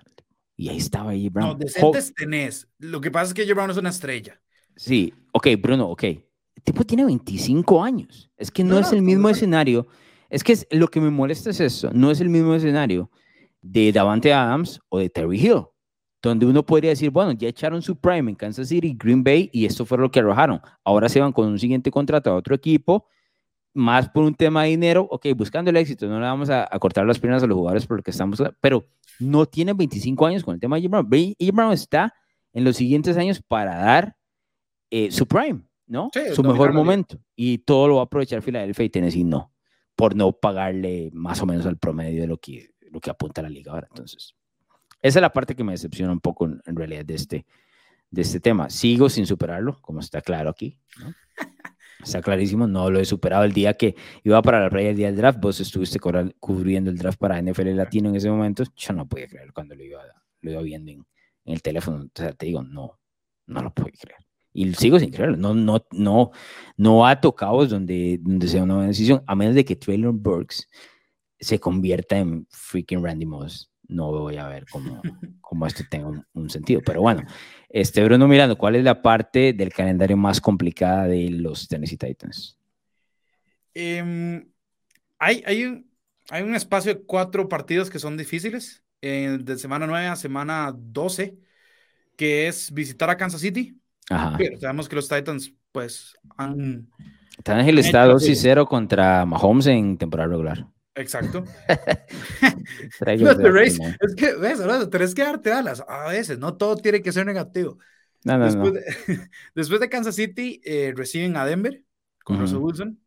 Y 0.57 0.69
ahí 0.69 0.77
estaba 0.77 1.13
J. 1.13 1.31
Brown. 1.31 1.49
No, 1.49 1.55
decentes 1.55 2.15
tenés. 2.15 2.69
Lo 2.79 3.01
que 3.01 3.11
pasa 3.11 3.29
es 3.29 3.35
que 3.35 3.43
J. 3.43 3.55
Brown 3.55 3.71
es 3.71 3.79
una 3.79 3.89
estrella. 3.89 4.41
Sí, 4.77 5.13
ok, 5.33 5.49
Bruno, 5.59 5.89
ok. 5.89 6.05
El 6.05 6.63
tipo 6.63 6.85
tiene 6.85 7.05
25 7.07 7.83
años. 7.83 8.31
Es 8.37 8.51
que 8.51 8.63
no, 8.63 8.79
es 8.79 8.93
el 8.93 9.03
mismo 9.03 9.31
escenario. 9.31 9.87
Es 10.29 10.45
que 10.45 10.55
lo 10.71 10.89
que 10.89 11.01
me 11.01 11.11
molesta 11.11 11.51
es 11.51 11.61
eso. 11.61 11.91
No 11.93 12.11
es 12.11 12.21
el 12.21 12.29
mismo 12.29 12.55
escenario 12.55 13.11
de 13.63 13.93
Davante 13.93 14.33
Adams 14.33 14.81
o 14.89 14.99
de 14.99 15.09
Terry 15.09 15.39
Hill, 15.39 15.65
donde 16.23 16.47
uno 16.47 16.65
podría 16.65 16.91
decir, 16.91 17.11
bueno, 17.11 17.33
ya 17.33 17.49
echaron 17.49 17.83
su 17.83 17.97
prime 17.97 18.31
en 18.31 18.37
Kansas 18.37 18.69
City, 18.69 18.97
Green 18.99 19.25
Bay, 19.25 19.49
y 19.53 19.65
esto 19.65 19.85
fue 19.87 19.99
lo 19.99 20.11
que 20.11 20.21
arrojaron. 20.21 20.61
Ahora 20.85 21.09
se 21.09 21.21
van 21.21 21.33
con 21.33 21.49
un 21.49 21.59
siguiente 21.59 21.91
contrato 21.91 22.31
a 22.31 22.37
otro 22.37 22.55
equipo, 22.55 23.07
más 23.73 24.09
por 24.09 24.25
un 24.25 24.35
tema 24.35 24.65
de 24.65 24.71
dinero, 24.71 25.07
ok, 25.11 25.27
buscando 25.37 25.71
el 25.71 25.77
éxito, 25.77 26.07
no 26.09 26.19
le 26.19 26.27
vamos 26.27 26.51
a, 26.51 26.67
cortar 26.81 27.07
las 27.07 27.19
piernas 27.19 27.43
a 27.43 27.47
los 27.47 27.57
jugadores 27.57 27.87
por 27.87 27.99
lo 27.99 28.03
que 28.03 28.11
estamos, 28.11 28.43
pero 28.61 28.89
no 29.19 29.47
tienen 29.47 29.77
25 29.77 30.27
años 30.27 30.45
con 30.45 30.55
el 30.55 30.61
tema 30.61 30.77
de 30.77 30.83
Jim 30.83 30.91
Brown. 30.91 31.09
Jim 31.11 31.55
Brown 31.55 31.73
está 31.73 32.15
en 32.53 32.65
los 32.65 32.77
siguientes 32.77 33.17
años 33.17 33.41
para 33.47 33.77
dar 33.77 34.17
eh, 34.91 35.11
su 35.11 35.27
prime, 35.27 35.63
¿no? 35.87 36.11
su 36.35 36.43
mejor 36.43 36.73
momento. 36.73 37.19
Y 37.37 37.59
todo 37.59 37.89
lo 37.89 37.95
va 37.97 38.03
a 38.03 38.05
aprovechar 38.05 38.43
Filadelfia 38.43 38.85
y 38.85 38.91
Tennessee 38.91 39.25
no, 39.25 39.53
por 39.95 40.17
no 40.17 40.33
pagarle 40.33 41.11
más 41.13 41.41
o 41.43 41.47
menos 41.47 41.67
al 41.67 41.77
promedio 41.77 42.23
de 42.23 42.27
lo 42.27 42.39
que, 42.39 42.71
lo 42.91 43.01
que 43.01 43.11
apunta 43.11 43.43
la 43.43 43.51
liga 43.51 43.73
ahora. 43.73 43.87
Entonces, 43.91 44.35
esa 45.03 45.19
es 45.19 45.23
la 45.23 45.33
parte 45.33 45.55
que 45.55 45.65
me 45.65 45.73
decepciona 45.73 46.13
un 46.13 46.21
poco 46.21 46.47
en, 46.47 46.77
realidad 46.77 47.05
de 47.05 47.15
este, 47.15 47.47
de 48.11 48.23
este 48.23 48.41
tema. 48.41 48.69
Sigo 48.69 49.09
sin 49.09 49.27
superarlo, 49.27 49.79
como 49.81 50.01
está 50.01 50.21
claro 50.21 50.51
aquí. 50.51 50.77
¿no? 50.99 51.15
Está 52.03 52.21
clarísimo, 52.23 52.67
no 52.67 52.91
lo 52.91 52.99
he 53.01 53.05
superado 53.05 53.45
el 53.45 53.53
día 53.53 53.75
que 53.75 53.95
iba 54.25 54.41
para 54.43 54.61
la 54.61 54.71
playa 54.71 54.91
el 54.91 54.97
día 54.97 55.07
del 55.07 55.17
draft. 55.17 55.41
Vos 55.41 55.61
estuviste 55.61 55.99
cubriendo 55.99 56.91
el 56.91 56.99
draft 56.99 57.19
para 57.19 57.41
NFL 57.41 57.75
Latino 57.77 58.09
en 58.09 58.17
ese 58.17 58.31
momento. 58.31 58.65
Yo 58.77 58.93
no 58.93 59.07
podía 59.07 59.29
creer 59.29 59.53
cuando 59.53 59.75
lo 59.75 59.85
iba, 59.85 60.03
viendo 60.63 60.93
en, 60.93 61.07
el 61.45 61.63
teléfono. 61.63 62.05
O 62.05 62.11
sea, 62.15 62.33
te 62.33 62.47
digo, 62.47 62.63
no, 62.63 62.99
no 63.47 63.63
lo 63.63 63.73
puedo 63.73 63.91
creer 63.99 64.19
y 64.53 64.73
sigo 64.75 64.99
sin 64.99 65.11
creerlo, 65.11 65.37
no, 65.37 65.55
no, 65.55 65.87
no, 65.93 66.31
no 66.77 67.07
ha 67.07 67.21
tocado 67.21 67.65
donde, 67.67 68.19
donde 68.21 68.49
sea 68.49 68.63
una 68.63 68.75
buena 68.75 68.89
decisión, 68.89 69.23
a 69.27 69.35
menos 69.35 69.55
de 69.55 69.65
que 69.65 69.77
Traylor 69.77 70.13
Burks 70.13 70.69
se 71.39 71.59
convierta 71.59 72.19
en 72.19 72.47
freaking 72.51 73.05
Randy 73.05 73.27
Moss. 73.27 73.71
No 73.91 74.11
voy 74.13 74.37
a 74.37 74.49
ver 74.49 74.67
cómo, 74.71 75.03
cómo 75.41 75.67
esto 75.67 75.83
tenga 75.91 76.25
un, 76.33 76.51
sentido. 76.51 76.81
Pero 76.85 77.03
bueno, 77.03 77.23
este 77.69 78.05
Bruno 78.05 78.29
Mirando, 78.29 78.57
¿cuál 78.57 78.77
es 78.77 78.85
la 78.85 79.03
parte 79.03 79.53
del 79.53 79.73
calendario 79.73 80.17
más 80.17 80.41
complicada 80.41 81.07
de 81.07 81.31
los 81.31 81.69
Tennessee 81.69 81.97
Titans? 81.97 82.57
Em, 83.75 84.49
hay, 85.19 85.43
hay, 85.47 85.65
un, 85.65 85.91
hay 86.31 86.43
un 86.43 86.55
espacio 86.55 86.95
de 86.95 87.03
cuatro 87.03 87.49
partidos 87.49 87.91
que 87.91 87.99
son 87.99 88.17
difíciles, 88.17 88.83
eh, 89.03 89.39
de 89.41 89.59
semana 89.59 89.87
9 89.87 90.07
a 90.07 90.17
semana 90.17 90.75
12, 90.77 91.37
que 92.17 92.49
es 92.49 92.73
visitar 92.73 93.11
a 93.11 93.17
Kansas 93.17 93.41
City, 93.41 93.81
pero 94.37 94.59
sabemos 94.59 94.89
que 94.89 94.97
los 94.97 95.09
Titans, 95.09 95.53
pues, 95.73 96.17
han. 96.37 96.89
Tannehill 97.43 97.79
está 97.79 98.05
2 98.05 98.29
y 98.29 98.35
0 98.35 98.67
contra 98.67 99.25
Mahomes 99.25 99.67
en 99.67 99.97
temporada 99.97 100.29
regular. 100.29 100.67
Exacto. 101.01 101.45
es 101.69 102.99
que, 104.17 104.35
ves, 104.35 104.61
tenés 104.91 105.15
que 105.15 105.23
darte 105.23 105.53
alas 105.53 105.85
a 105.87 106.09
veces, 106.09 106.39
no 106.39 106.57
todo 106.57 106.77
tiene 106.77 107.03
que 107.03 107.13
ser 107.13 107.27
negativo. 107.27 107.79
No, 108.25 108.39
no, 108.39 108.45
después, 108.45 108.73
no. 108.73 108.81
De, 108.81 109.31
después, 109.55 109.81
De, 109.81 109.89
Kansas 109.89 110.15
City, 110.15 110.61
eh, 110.65 110.93
reciben 110.95 111.37
a 111.37 111.47
Denver 111.47 111.83
con 112.23 112.39
Russell 112.39 112.59
Wilson. 112.59 113.01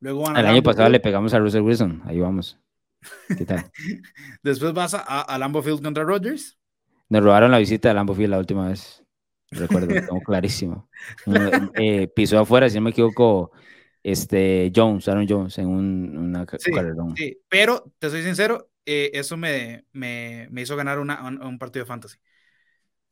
Luego 0.00 0.22
van 0.22 0.36
a 0.36 0.40
El 0.40 0.46
año 0.46 0.62
pasado 0.62 0.88
le 0.88 1.00
pegamos 1.00 1.34
a 1.34 1.38
Russell 1.38 1.62
Wilson, 1.62 2.02
ahí 2.04 2.20
vamos. 2.20 2.58
¿Qué 3.36 3.44
tal? 3.44 3.70
después 4.42 4.72
vas 4.72 4.94
a, 4.94 5.00
a 5.00 5.62
Field 5.62 5.82
contra 5.82 6.04
Rodgers. 6.04 6.58
Nos 7.08 7.22
robaron 7.22 7.50
la 7.50 7.58
visita 7.58 7.88
de 7.88 7.94
Lambeau 7.94 8.16
Field 8.16 8.30
la 8.30 8.38
última 8.38 8.68
vez. 8.68 9.02
Recuerdo, 9.50 9.88
tengo 9.88 10.20
clarísimo. 10.20 10.88
Eh, 11.74 12.08
pisó 12.08 12.38
afuera, 12.38 12.68
si 12.68 12.76
no 12.76 12.82
me 12.82 12.90
equivoco, 12.90 13.52
este 14.06 14.70
Jones, 14.74 15.08
Aaron 15.08 15.26
Jones, 15.28 15.58
en 15.58 15.66
un, 15.66 16.16
una 16.16 16.46
sí, 16.58 16.70
sí, 17.16 17.38
pero 17.48 17.92
te 17.98 18.08
soy 18.08 18.22
sincero, 18.22 18.70
eh, 18.84 19.10
eso 19.14 19.36
me, 19.36 19.84
me, 19.92 20.46
me, 20.52 20.62
hizo 20.62 20.76
ganar 20.76 21.00
una, 21.00 21.26
un, 21.26 21.58
partido 21.58 21.84
de 21.84 21.88
fantasy. 21.88 22.16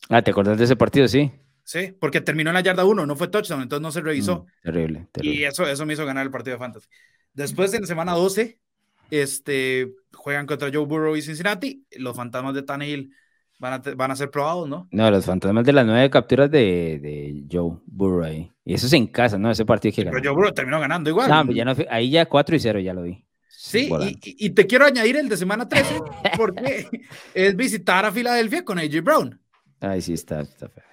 Ah, 0.09 0.23
¿te 0.23 0.31
acordás 0.31 0.57
de 0.57 0.65
ese 0.65 0.77
partido? 0.77 1.09
Sí. 1.09 1.33
Sí, 1.65 1.97
porque 1.99 2.21
terminó 2.21 2.51
en 2.51 2.55
la 2.55 2.61
yarda 2.61 2.85
1, 2.85 3.07
no 3.07 3.17
fue 3.17 3.27
touchdown, 3.27 3.63
entonces 3.63 3.83
no 3.83 3.91
se 3.91 4.03
revisó. 4.03 4.45
Mm, 4.45 4.63
terrible, 4.63 5.09
terrible, 5.11 5.41
Y 5.41 5.45
eso, 5.45 5.67
eso 5.67 5.85
me 5.85 5.95
hizo 5.95 6.07
ganar 6.07 6.25
el 6.25 6.31
partido 6.31 6.55
de 6.55 6.61
fantasy. 6.61 6.87
Después, 7.33 7.75
en 7.75 7.81
la 7.81 7.87
semana 7.89 8.13
12, 8.13 8.61
este, 9.11 9.95
juegan 10.13 10.47
contra 10.47 10.71
Joe 10.73 10.87
Burrow 10.87 11.17
y 11.17 11.23
Cincinnati. 11.23 11.85
Los 11.97 12.15
fantasmas 12.17 12.55
de 12.55 12.63
Tannehill 12.63 13.11
van 13.59 14.11
a, 14.11 14.17
ser 14.17 14.31
probados, 14.31 14.69
¿no? 14.69 14.89
No, 14.91 15.11
los 15.11 15.25
fantasmas 15.25 15.65
de 15.65 15.73
las 15.73 15.87
nueve 15.87 16.11
capturas 16.11 16.51
de, 16.51 16.99
de 17.01 17.45
Joe 17.51 17.79
Burrow 17.87 18.51
Y 18.65 18.75
eso 18.75 18.87
es 18.87 18.93
en 18.93 19.07
casa, 19.07 19.39
¿no? 19.39 19.51
Ese 19.51 19.65
partido 19.65 19.95
que 19.95 20.05
Pero 20.05 20.21
Joe 20.23 20.33
Burrow 20.33 20.53
terminó 20.53 20.81
ganando 20.81 21.11
igual. 21.11 21.29
No, 21.29 21.53
ya 21.53 21.65
no, 21.65 21.75
ahí 21.91 22.11
ya 22.11 22.27
4 22.27 22.57
y 22.57 22.61
0, 22.61 22.81
ya 22.81 22.93
lo 22.93 23.03
vi. 23.03 23.25
Sí, 23.49 23.91
y, 23.91 24.47
y, 24.47 24.51
te 24.51 24.67
quiero 24.67 24.85
añadir 24.85 25.17
el 25.17 25.29
de 25.29 25.39
semana 25.39 25.67
13, 25.67 25.99
porque 26.37 26.87
es 27.33 27.57
visitar 27.57 28.05
a 28.05 28.13
Filadelfia 28.13 28.63
con 28.63 28.79
AJ 28.79 29.01
Brown. 29.03 29.41
Ay, 29.81 30.03
sí, 30.03 30.13
está, 30.13 30.41
está 30.41 30.69
feo. 30.69 30.85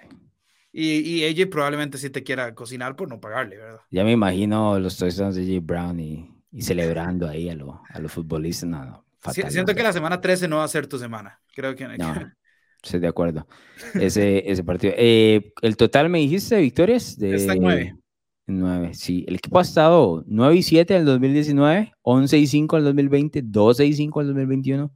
Y, 0.72 1.00
y, 1.00 1.24
AJ 1.24 1.50
probablemente 1.50 1.98
sí 1.98 2.08
te 2.08 2.22
quiera 2.22 2.54
cocinar 2.54 2.96
por 2.96 3.08
no 3.08 3.20
pagarle, 3.20 3.58
¿verdad? 3.58 3.80
Ya 3.90 4.04
me 4.04 4.12
imagino 4.12 4.78
los 4.78 4.96
touchdowns 4.96 5.36
de 5.36 5.42
AJ 5.42 5.62
Brown 5.62 6.00
y, 6.00 6.30
y 6.50 6.62
celebrando 6.62 7.28
ahí 7.28 7.50
a, 7.50 7.54
lo, 7.54 7.82
a 7.90 7.98
los 7.98 8.10
futbolistas. 8.10 8.70
No, 8.70 8.84
no, 8.86 9.04
siento 9.50 9.74
que 9.74 9.82
la 9.82 9.92
semana 9.92 10.20
13 10.20 10.48
no 10.48 10.56
va 10.58 10.64
a 10.64 10.68
ser 10.68 10.86
tu 10.86 10.98
semana. 10.98 11.40
Creo 11.54 11.76
que. 11.76 11.86
No. 11.86 12.14
Sí, 12.82 12.98
de 12.98 13.08
acuerdo. 13.08 13.46
Ese, 13.94 14.42
ese 14.50 14.64
partido. 14.64 14.94
Eh, 14.96 15.52
el 15.62 15.76
total 15.76 16.08
me 16.08 16.18
dijiste 16.18 16.56
de 16.56 16.62
victorias. 16.62 17.18
De, 17.18 17.34
Está 17.34 17.54
en 17.54 17.62
9. 17.62 17.96
9, 18.46 18.94
sí. 18.94 19.24
El 19.28 19.36
equipo 19.36 19.58
ha 19.58 19.62
estado 19.62 20.24
9 20.26 20.56
y 20.56 20.62
7 20.62 20.94
en 20.94 21.00
el 21.00 21.06
2019, 21.06 21.92
11 22.02 22.38
y 22.38 22.46
5 22.46 22.76
en 22.76 22.80
el 22.80 22.84
2020, 22.84 23.42
12 23.42 23.86
y 23.86 23.92
5 23.92 24.20
en 24.20 24.26
el 24.26 24.34
2021. 24.34 24.92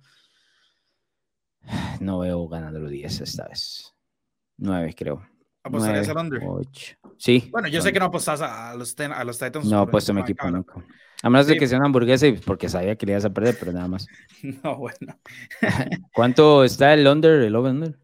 No 2.01 2.18
veo 2.18 2.46
ganando 2.46 2.79
los 2.79 2.90
10 2.90 3.22
esta 3.22 3.49
vez. 3.49 3.94
9, 4.59 4.94
creo. 4.96 5.22
¿Apostarías 5.62 6.09
al 6.09 6.18
under? 6.18 6.42
8. 6.46 6.96
Sí. 7.16 7.49
Bueno, 7.51 7.68
yo 7.68 7.83
sé 7.83 7.92
que 7.92 7.99
no 7.99 8.05
apostás 8.07 8.40
a 8.40 8.75
los, 8.75 8.94
a 8.99 9.25
los 9.25 9.38
Titans. 9.38 9.66
No 9.66 9.81
apuesto 9.81 10.12
a 10.12 10.14
mi 10.14 10.20
equipo 10.20 10.49
nunca. 10.51 10.75
A 11.23 11.31
menos 11.31 11.47
de 11.47 11.57
que 11.57 11.67
sea 11.67 11.79
una 11.79 11.87
hamburguesa, 11.87 12.27
porque 12.45 12.69
sabía 12.69 12.97
que 12.97 13.07
le 13.07 13.13
ibas 13.13 13.25
a 13.25 13.33
perder, 13.33 13.57
pero 13.59 13.73
nada 13.73 13.89
más. 13.89 14.07
No, 14.63 14.77
bueno. 14.77 15.19
¿Cuánto 16.15 16.63
está 16.63 16.95
el 16.95 17.07
under, 17.07 17.43
el 17.43 17.57
over? 17.57 17.99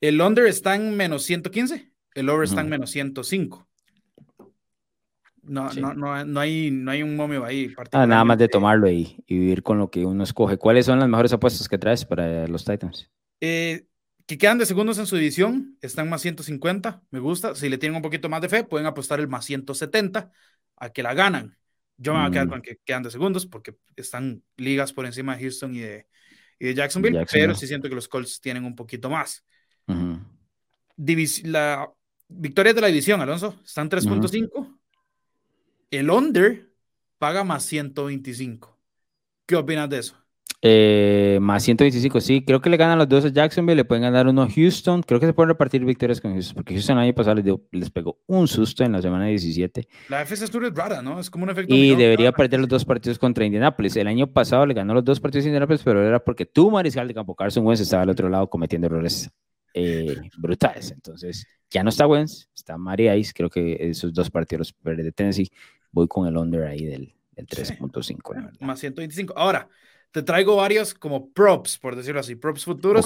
El 0.00 0.20
under 0.20 0.46
está 0.46 0.74
en 0.74 0.96
menos 0.96 1.22
115, 1.24 1.92
el 2.14 2.28
over 2.28 2.44
está 2.44 2.62
en 2.62 2.68
menos 2.68 2.90
105. 2.90 3.68
No, 5.46 5.70
no, 5.74 5.92
no, 5.92 6.24
no, 6.24 6.40
hay, 6.40 6.70
no 6.70 6.90
hay 6.90 7.02
un 7.02 7.16
momio 7.16 7.44
ahí. 7.44 7.72
Ah, 7.92 8.06
nada 8.06 8.24
más 8.24 8.38
de 8.38 8.48
tomarlo 8.48 8.90
y, 8.90 9.22
y, 9.26 9.38
vivir 9.38 9.62
con 9.62 9.78
lo 9.78 9.90
que 9.90 10.06
uno 10.06 10.24
escoge. 10.24 10.56
¿Cuáles 10.56 10.86
son 10.86 10.98
las 10.98 11.08
mejores 11.08 11.34
apuestas 11.34 11.68
que 11.68 11.76
traes 11.76 12.04
para 12.06 12.48
los 12.48 12.64
Titans? 12.64 13.10
Eh, 13.40 13.86
que 14.26 14.38
quedan 14.38 14.58
de 14.58 14.64
segundos 14.64 14.98
en 14.98 15.06
su 15.06 15.16
división, 15.16 15.76
están 15.82 16.08
más 16.08 16.22
150, 16.22 17.02
me 17.10 17.18
gusta. 17.18 17.54
Si 17.54 17.68
le 17.68 17.76
tienen 17.76 17.96
un 17.96 18.02
poquito 18.02 18.30
más 18.30 18.40
de 18.40 18.48
fe, 18.48 18.64
pueden 18.64 18.86
apostar 18.86 19.20
el 19.20 19.28
más 19.28 19.44
170 19.44 20.32
a 20.76 20.88
que 20.90 21.02
la 21.02 21.12
ganan. 21.12 21.58
Yo 21.96 22.12
me 22.12 22.20
voy 22.20 22.28
a 22.28 22.30
quedar 22.30 22.46
mm. 22.46 22.50
con 22.50 22.62
que 22.62 22.78
quedan 22.84 23.02
de 23.02 23.10
segundos 23.10 23.46
porque 23.46 23.76
están 23.96 24.42
ligas 24.56 24.92
por 24.92 25.06
encima 25.06 25.36
de 25.36 25.42
Houston 25.42 25.74
y 25.74 25.80
de, 25.80 26.06
y 26.58 26.66
de 26.66 26.74
Jacksonville, 26.74 27.24
pero 27.30 27.54
sí 27.54 27.66
siento 27.66 27.88
que 27.88 27.94
los 27.94 28.08
Colts 28.08 28.40
tienen 28.40 28.64
un 28.64 28.74
poquito 28.74 29.10
más. 29.10 29.44
la 31.44 31.90
victoria 32.28 32.74
de 32.74 32.80
la 32.80 32.86
división, 32.88 33.20
Alonso, 33.20 33.60
están 33.64 33.88
3.5. 33.88 34.78
El 35.90 36.10
under 36.10 36.72
paga 37.18 37.44
más 37.44 37.64
125. 37.64 38.78
¿Qué 39.46 39.56
opinas 39.56 39.88
de 39.88 39.98
eso? 39.98 40.23
Eh, 40.66 41.36
más 41.42 41.62
125, 41.62 42.22
sí, 42.22 42.42
creo 42.42 42.62
que 42.62 42.70
le 42.70 42.78
ganan 42.78 42.96
los 42.96 43.06
dos 43.06 43.26
a 43.26 43.28
Jacksonville, 43.28 43.76
le 43.76 43.84
pueden 43.84 44.00
ganar 44.00 44.26
uno 44.26 44.40
a 44.40 44.48
Houston, 44.48 45.02
creo 45.02 45.20
que 45.20 45.26
se 45.26 45.34
pueden 45.34 45.50
repartir 45.50 45.84
victorias 45.84 46.22
con 46.22 46.32
Houston, 46.32 46.54
porque 46.54 46.72
Houston 46.72 46.96
el 46.96 47.04
año 47.04 47.12
pasado 47.12 47.60
les, 47.70 47.90
pegó 47.90 48.18
un 48.26 48.48
susto 48.48 48.82
en 48.82 48.92
la 48.92 49.02
semana 49.02 49.26
17. 49.26 49.86
La 50.08 50.22
FS 50.24 50.48
Tour 50.48 50.64
es 50.64 50.74
rara, 50.74 51.02
¿no? 51.02 51.20
Es 51.20 51.28
como 51.28 51.44
un 51.44 51.50
efecto. 51.50 51.74
Y 51.74 51.94
debería 51.94 52.32
perder 52.32 52.60
los 52.60 52.68
dos 52.70 52.82
partidos 52.82 53.18
contra 53.18 53.44
Indianapolis. 53.44 53.94
El 53.96 54.06
año 54.06 54.26
pasado 54.26 54.64
le 54.64 54.72
ganó 54.72 54.94
los 54.94 55.04
dos 55.04 55.20
partidos 55.20 55.44
a 55.44 55.48
Indianapolis, 55.48 55.82
pero 55.84 56.02
era 56.02 56.18
porque 56.18 56.46
tu 56.46 56.70
mariscal 56.70 57.06
de 57.08 57.12
campo, 57.12 57.34
Carson 57.34 57.66
Wentz, 57.66 57.82
estaba 57.82 58.04
al 58.04 58.08
otro 58.08 58.30
lado 58.30 58.48
cometiendo 58.48 58.86
errores 58.86 59.30
eh, 59.74 60.16
brutales. 60.38 60.92
Entonces, 60.92 61.46
ya 61.68 61.82
no 61.82 61.90
está 61.90 62.06
Wentz, 62.06 62.48
está 62.54 62.78
Mari 62.78 63.10
Ice, 63.10 63.34
creo 63.34 63.50
que 63.50 63.76
esos 63.80 64.14
dos 64.14 64.30
partidos 64.30 64.60
los 64.60 64.72
pierde 64.72 65.12
Tennessee. 65.12 65.50
voy 65.92 66.08
con 66.08 66.26
el 66.26 66.38
under 66.38 66.62
ahí 66.62 66.86
del, 66.86 67.12
3.5. 67.36 68.60
Más 68.60 68.78
125. 68.80 69.34
Ahora, 69.36 69.68
te 70.14 70.22
traigo 70.22 70.54
varios 70.54 70.94
como 70.94 71.32
props, 71.32 71.76
por 71.76 71.96
decirlo 71.96 72.20
así, 72.20 72.36
props 72.36 72.64
futuros, 72.64 73.04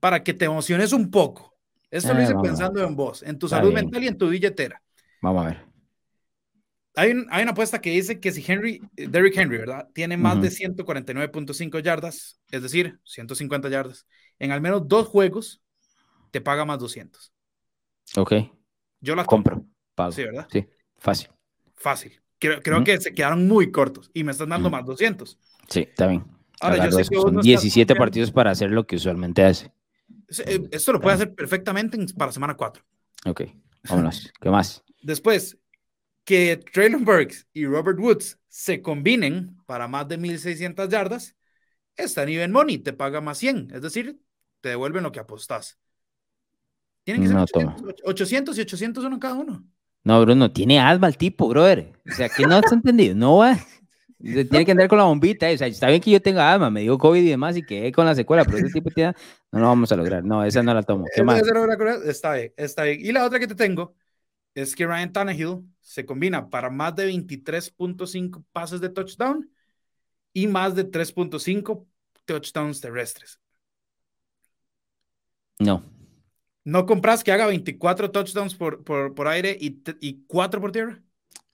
para 0.00 0.24
que 0.24 0.32
te 0.32 0.46
emociones 0.46 0.94
un 0.94 1.10
poco. 1.10 1.54
Esto 1.90 2.14
lo 2.14 2.20
eh, 2.20 2.22
hice 2.22 2.34
pensando 2.42 2.82
en 2.82 2.96
vos, 2.96 3.22
en 3.22 3.38
tu 3.38 3.46
salud 3.46 3.74
mental 3.74 4.02
y 4.02 4.08
en 4.08 4.16
tu 4.16 4.30
billetera. 4.30 4.82
Vamos 5.20 5.44
a 5.44 5.48
ver. 5.48 5.66
Hay, 6.94 7.12
hay, 7.28 7.42
una 7.42 7.52
apuesta 7.52 7.82
que 7.82 7.90
dice 7.90 8.20
que 8.20 8.32
si 8.32 8.42
Henry, 8.50 8.80
Derrick 8.94 9.36
Henry, 9.36 9.58
¿verdad? 9.58 9.90
Tiene 9.92 10.16
más 10.16 10.40
de 10.40 10.48
149.5 10.48 11.78
yardas, 11.80 12.40
es 12.50 12.62
decir, 12.62 12.98
150 13.04 13.68
yardas, 13.68 14.06
en 14.38 14.50
al 14.50 14.62
menos 14.62 14.88
dos 14.88 15.08
juegos, 15.08 15.60
te 16.30 16.40
paga 16.40 16.64
más 16.64 16.78
200. 16.78 17.34
Ok. 18.16 18.32
Yo 19.02 19.14
la 19.14 19.26
compro. 19.26 19.66
Pago. 19.94 20.12
Sí, 20.12 20.24
¿verdad? 20.24 20.48
Sí, 20.50 20.66
fácil. 20.96 21.28
Fácil. 21.74 22.18
Creo, 22.40 22.60
creo 22.62 22.82
que 22.82 23.00
se 23.00 23.12
quedaron 23.12 23.46
muy 23.46 23.70
cortos 23.70 24.10
y 24.14 24.24
me 24.24 24.32
están 24.32 24.48
dando 24.48 24.70
más 24.70 24.84
200. 24.84 25.38
Sí, 25.68 25.80
está 25.80 26.06
bien. 26.06 26.24
Ahora, 26.60 26.88
yo 26.88 26.92
sé 26.92 27.04
que 27.08 27.20
son 27.20 27.40
17 27.40 27.94
partidos 27.94 28.32
para 28.32 28.50
hacer 28.50 28.70
lo 28.70 28.86
que 28.86 28.96
usualmente 28.96 29.44
hace. 29.44 29.72
Eh, 30.46 30.68
esto 30.72 30.92
lo 30.92 31.00
puede 31.00 31.16
hacer 31.16 31.34
perfectamente 31.34 31.98
para 32.16 32.32
semana 32.32 32.56
4. 32.56 32.82
Ok, 33.26 33.42
vámonos. 33.88 34.32
¿Qué 34.40 34.50
más? 34.50 34.82
Después, 35.02 35.58
que 36.24 36.56
Traylon 36.56 37.04
Burks 37.04 37.46
y 37.52 37.66
Robert 37.66 37.98
Woods 37.98 38.38
se 38.48 38.80
combinen 38.80 39.56
para 39.66 39.86
más 39.86 40.08
de 40.08 40.16
1600 40.16 40.88
yardas, 40.88 41.36
está 41.94 42.22
en 42.22 42.30
even 42.30 42.52
money, 42.52 42.78
te 42.78 42.92
paga 42.94 43.20
más 43.20 43.38
100, 43.38 43.70
es 43.74 43.82
decir, 43.82 44.18
te 44.60 44.70
devuelven 44.70 45.02
lo 45.02 45.12
que 45.12 45.20
apostás. 45.20 45.78
Tienen 47.04 47.22
que 47.22 47.28
ser 47.28 47.36
800, 48.04 48.58
y 48.58 48.60
800 48.62 49.04
uno 49.04 49.18
cada 49.18 49.34
uno. 49.34 49.64
No, 50.02 50.20
Bruno, 50.22 50.50
tiene 50.50 50.80
asma 50.80 51.08
el 51.08 51.16
tipo, 51.16 51.48
brother. 51.48 51.92
O 52.10 52.14
sea, 52.14 52.28
que 52.28 52.46
no 52.46 52.56
has 52.56 52.72
entendido, 52.72 53.14
no 53.14 53.36
va. 53.38 53.58
Tiene 54.18 54.64
que 54.64 54.70
andar 54.72 54.88
con 54.88 54.98
la 54.98 55.04
bombita. 55.04 55.50
O 55.50 55.56
sea, 55.56 55.66
está 55.66 55.88
bien 55.88 56.00
que 56.00 56.10
yo 56.10 56.20
tenga 56.20 56.52
asma, 56.52 56.70
me 56.70 56.82
dio 56.82 56.98
COVID 56.98 57.22
y 57.22 57.28
demás 57.28 57.56
y 57.56 57.62
quedé 57.62 57.92
con 57.92 58.04
la 58.06 58.14
secuela, 58.14 58.44
pero 58.44 58.58
ese 58.58 58.68
tipo 58.68 58.90
tiene. 58.90 59.14
No 59.52 59.60
lo 59.60 59.66
vamos 59.66 59.90
a 59.92 59.96
lograr. 59.96 60.24
No, 60.24 60.44
esa 60.44 60.62
no 60.62 60.74
la 60.74 60.82
tomo. 60.82 61.06
¿Qué 61.14 61.22
más? 61.22 61.42
Está 62.04 62.34
bien, 62.34 62.52
está 62.56 62.84
bien. 62.84 63.00
Y 63.00 63.12
la 63.12 63.24
otra 63.24 63.38
que 63.38 63.46
te 63.46 63.54
tengo 63.54 63.94
es 64.54 64.74
que 64.74 64.86
Ryan 64.86 65.12
Tannehill 65.12 65.62
se 65.80 66.04
combina 66.04 66.48
para 66.48 66.70
más 66.70 66.94
de 66.96 67.08
23.5 67.08 68.44
pases 68.52 68.80
de 68.80 68.88
touchdown 68.88 69.50
y 70.32 70.46
más 70.46 70.74
de 70.74 70.90
3.5 70.90 71.86
touchdowns 72.24 72.80
terrestres. 72.80 73.40
No. 75.58 75.82
¿No 76.64 76.86
compras 76.86 77.24
que 77.24 77.32
haga 77.32 77.46
24 77.46 78.10
touchdowns 78.10 78.54
por, 78.54 78.84
por, 78.84 79.14
por 79.14 79.28
aire 79.28 79.56
y, 79.58 79.82
y 80.00 80.24
4 80.26 80.60
por 80.60 80.72
tierra? 80.72 81.02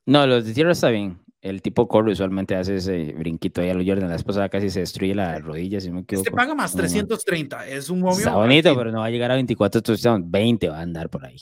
No, 0.05 0.27
los 0.27 0.45
de 0.45 0.55
tierra 0.55 0.73
está 0.73 0.91
bien. 0.91 1.19
El 1.43 1.63
tipo 1.63 1.87
corre 1.87 2.13
usualmente 2.13 2.57
hace 2.57 2.77
ese 2.77 3.13
brinquito 3.13 3.61
ahí 3.61 3.71
a 3.71 3.75
lo 3.75 3.85
Jordan. 3.85 4.09
La 4.09 4.17
esposa 4.17 4.49
casi 4.49 4.69
se 4.69 4.81
destruye 4.81 5.15
la 5.15 5.39
rodilla, 5.39 5.81
si 5.81 5.91
me 5.91 6.01
equivoco. 6.01 6.27
Este 6.27 6.37
paga 6.37 6.55
más 6.55 6.75
330. 6.75 7.69
Es 7.69 7.89
un 7.89 8.01
momio. 8.01 8.19
Está 8.19 8.35
bonito, 8.35 8.75
pero 8.77 8.91
no 8.91 9.01
va 9.01 9.07
a 9.07 9.11
llegar 9.11 9.31
a 9.31 9.35
24 9.35 9.83
touchdowns. 9.83 10.29
20 10.29 10.69
va 10.69 10.79
a 10.79 10.83
andar 10.83 11.09
por 11.09 11.25
ahí. 11.25 11.39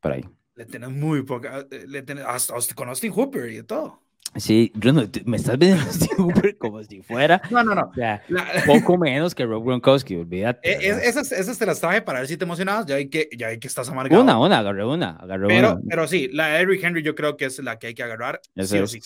Por 0.00 0.12
ahí. 0.12 0.24
Le 0.56 0.64
tenés 0.64 0.90
muy 0.90 1.22
poca. 1.22 1.66
Eh, 1.70 1.84
le 1.86 2.02
tenés, 2.02 2.24
hasta, 2.24 2.56
hasta 2.56 2.74
con 2.74 2.88
Austin 2.88 3.12
Hooper 3.12 3.50
y 3.52 3.62
todo. 3.62 4.02
Sí, 4.38 4.70
Bruno, 4.74 5.04
me 5.24 5.36
estás 5.36 5.58
viendo 5.58 5.82
como 6.58 6.82
si 6.82 7.02
fuera. 7.02 7.40
No, 7.50 7.62
no, 7.62 7.74
no. 7.74 7.82
O 7.90 7.94
sea, 7.94 8.22
poco 8.66 8.98
menos 8.98 9.34
que 9.34 9.44
Rob 9.44 9.64
Gronkowski, 9.64 10.16
olvídate. 10.16 10.68
E, 10.68 10.88
esas, 11.08 11.32
esas, 11.32 11.58
te 11.58 11.66
las 11.66 11.80
traje 11.80 12.02
para 12.02 12.20
ver 12.20 12.28
si 12.28 12.36
te 12.36 12.44
emocionabas. 12.44 12.86
Ya 12.86 12.96
hay 12.96 13.08
que, 13.08 13.28
ya 13.36 13.48
hay 13.48 13.58
que 13.58 13.68
estás 13.68 13.88
amargado. 13.88 14.22
Una, 14.22 14.38
una, 14.38 14.58
agarré 14.58 14.84
una. 14.84 15.10
Agarré 15.16 15.46
pero, 15.48 15.72
una. 15.72 15.82
pero 15.88 16.08
sí, 16.08 16.28
la 16.32 16.48
de 16.48 16.60
Eric 16.60 16.84
Henry 16.84 17.02
yo 17.02 17.14
creo 17.14 17.36
que 17.36 17.46
es 17.46 17.58
la 17.60 17.78
que 17.78 17.88
hay 17.88 17.94
que 17.94 18.02
agarrar. 18.02 18.40
sí 18.56 18.78
o 18.78 18.86
sí. 18.86 19.00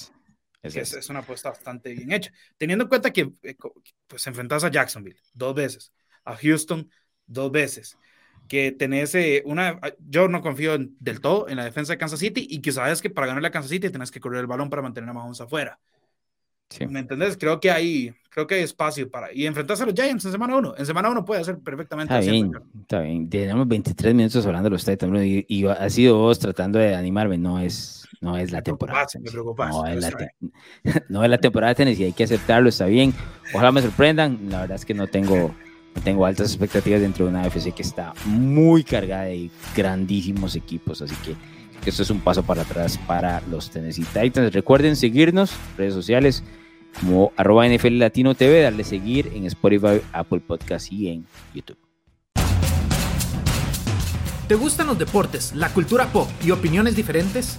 Es, 0.62 0.76
es, 0.76 1.08
una 1.08 1.20
apuesta 1.20 1.50
bastante 1.50 1.94
bien 1.94 2.12
hecha. 2.12 2.32
Teniendo 2.58 2.84
en 2.84 2.88
cuenta 2.88 3.12
que 3.12 3.32
eh, 3.42 3.56
pues 4.06 4.26
enfrentas 4.26 4.62
a 4.64 4.70
Jacksonville 4.70 5.18
dos 5.32 5.54
veces, 5.54 5.92
a 6.24 6.36
Houston 6.36 6.90
dos 7.26 7.50
veces, 7.50 7.96
que 8.50 8.72
tenés 8.72 9.14
eh, 9.14 9.44
una, 9.46 9.78
ah, 9.80 9.92
yo 10.08 10.26
no 10.26 10.42
confío 10.42 10.76
del 10.76 11.20
todo 11.20 11.48
en 11.48 11.56
la 11.56 11.64
defensa 11.64 11.92
de 11.92 11.98
Kansas 11.98 12.18
City 12.18 12.48
y 12.50 12.60
que 12.60 12.72
sabes 12.72 13.00
que 13.00 13.08
para 13.08 13.28
ganarle 13.28 13.46
a 13.46 13.52
Kansas 13.52 13.70
City 13.70 13.90
tenés 13.90 14.10
que 14.10 14.18
correr 14.18 14.40
el 14.40 14.48
balón 14.48 14.68
para 14.68 14.82
mantener 14.82 15.08
a 15.08 15.12
Mahomes 15.12 15.40
afuera. 15.40 15.78
¿Me 16.88 16.98
entendés? 16.98 17.36
Creo 17.36 17.60
que 17.60 17.70
hay, 17.70 18.12
creo 18.28 18.48
que 18.48 18.56
hay 18.56 18.62
espacio 18.62 19.08
para. 19.08 19.32
Y 19.32 19.46
enfrentarse 19.46 19.84
a 19.84 19.86
los 19.86 19.94
Giants 19.94 20.24
en 20.24 20.32
semana 20.32 20.56
1. 20.56 20.74
En 20.78 20.84
semana 20.86 21.10
1 21.10 21.24
puede 21.24 21.42
hacer 21.42 21.60
perfectamente. 21.60 22.12
Está 22.12 22.28
bien, 22.28 22.52
está 22.80 23.00
bien. 23.02 23.30
Tenemos 23.30 23.68
23 23.68 24.14
minutos 24.14 24.44
hablando 24.44 24.68
de 24.68 24.70
los 24.70 24.84
Titans 24.84 25.22
y, 25.22 25.46
y 25.48 25.66
ha 25.66 25.88
sido 25.88 26.18
vos 26.18 26.40
tratando 26.40 26.80
de 26.80 26.96
animarme. 26.96 27.38
No 27.38 27.60
es, 27.60 28.08
no 28.20 28.36
es 28.36 28.50
la 28.50 28.62
temporada. 28.62 29.06
Me 29.20 29.30
preocupas. 29.30 29.70
No, 29.70 29.86
es 29.86 30.00
la 30.00 30.28
no 31.08 31.22
es 31.22 31.30
la 31.30 31.38
temporada 31.38 31.70
de 31.70 31.76
Tennessee, 31.76 32.04
hay 32.04 32.12
que 32.12 32.24
aceptarlo, 32.24 32.68
está 32.68 32.86
bien. 32.86 33.14
Ojalá 33.54 33.70
me 33.70 33.80
sorprendan. 33.80 34.38
La 34.48 34.62
verdad 34.62 34.74
es 34.74 34.84
que 34.84 34.94
no 34.94 35.06
tengo 35.06 35.54
tengo 36.04 36.26
altas 36.26 36.48
expectativas 36.48 37.00
dentro 37.00 37.24
de 37.24 37.30
una 37.30 37.42
AFC 37.42 37.74
que 37.74 37.82
está 37.82 38.14
muy 38.24 38.84
cargada 38.84 39.24
de 39.24 39.50
grandísimos 39.76 40.56
equipos, 40.56 41.02
así 41.02 41.14
que 41.24 41.34
esto 41.88 42.02
es 42.02 42.10
un 42.10 42.20
paso 42.20 42.42
para 42.42 42.62
atrás 42.62 42.98
para 43.06 43.42
los 43.50 43.70
Tennessee 43.70 44.04
Titans. 44.04 44.52
Recuerden 44.52 44.96
seguirnos 44.96 45.52
en 45.52 45.76
redes 45.78 45.94
sociales 45.94 46.42
como 46.98 47.32
arroba 47.36 47.66
NFL 47.66 47.98
Latino 47.98 48.34
TV, 48.34 48.62
darle 48.62 48.84
seguir 48.84 49.30
en 49.34 49.46
Spotify, 49.46 50.00
Apple 50.12 50.40
Podcast 50.40 50.92
y 50.92 51.08
en 51.08 51.26
YouTube. 51.54 51.78
¿Te 54.48 54.56
gustan 54.56 54.88
los 54.88 54.98
deportes, 54.98 55.54
la 55.54 55.68
cultura 55.72 56.06
pop 56.06 56.28
y 56.44 56.50
opiniones 56.50 56.96
diferentes? 56.96 57.58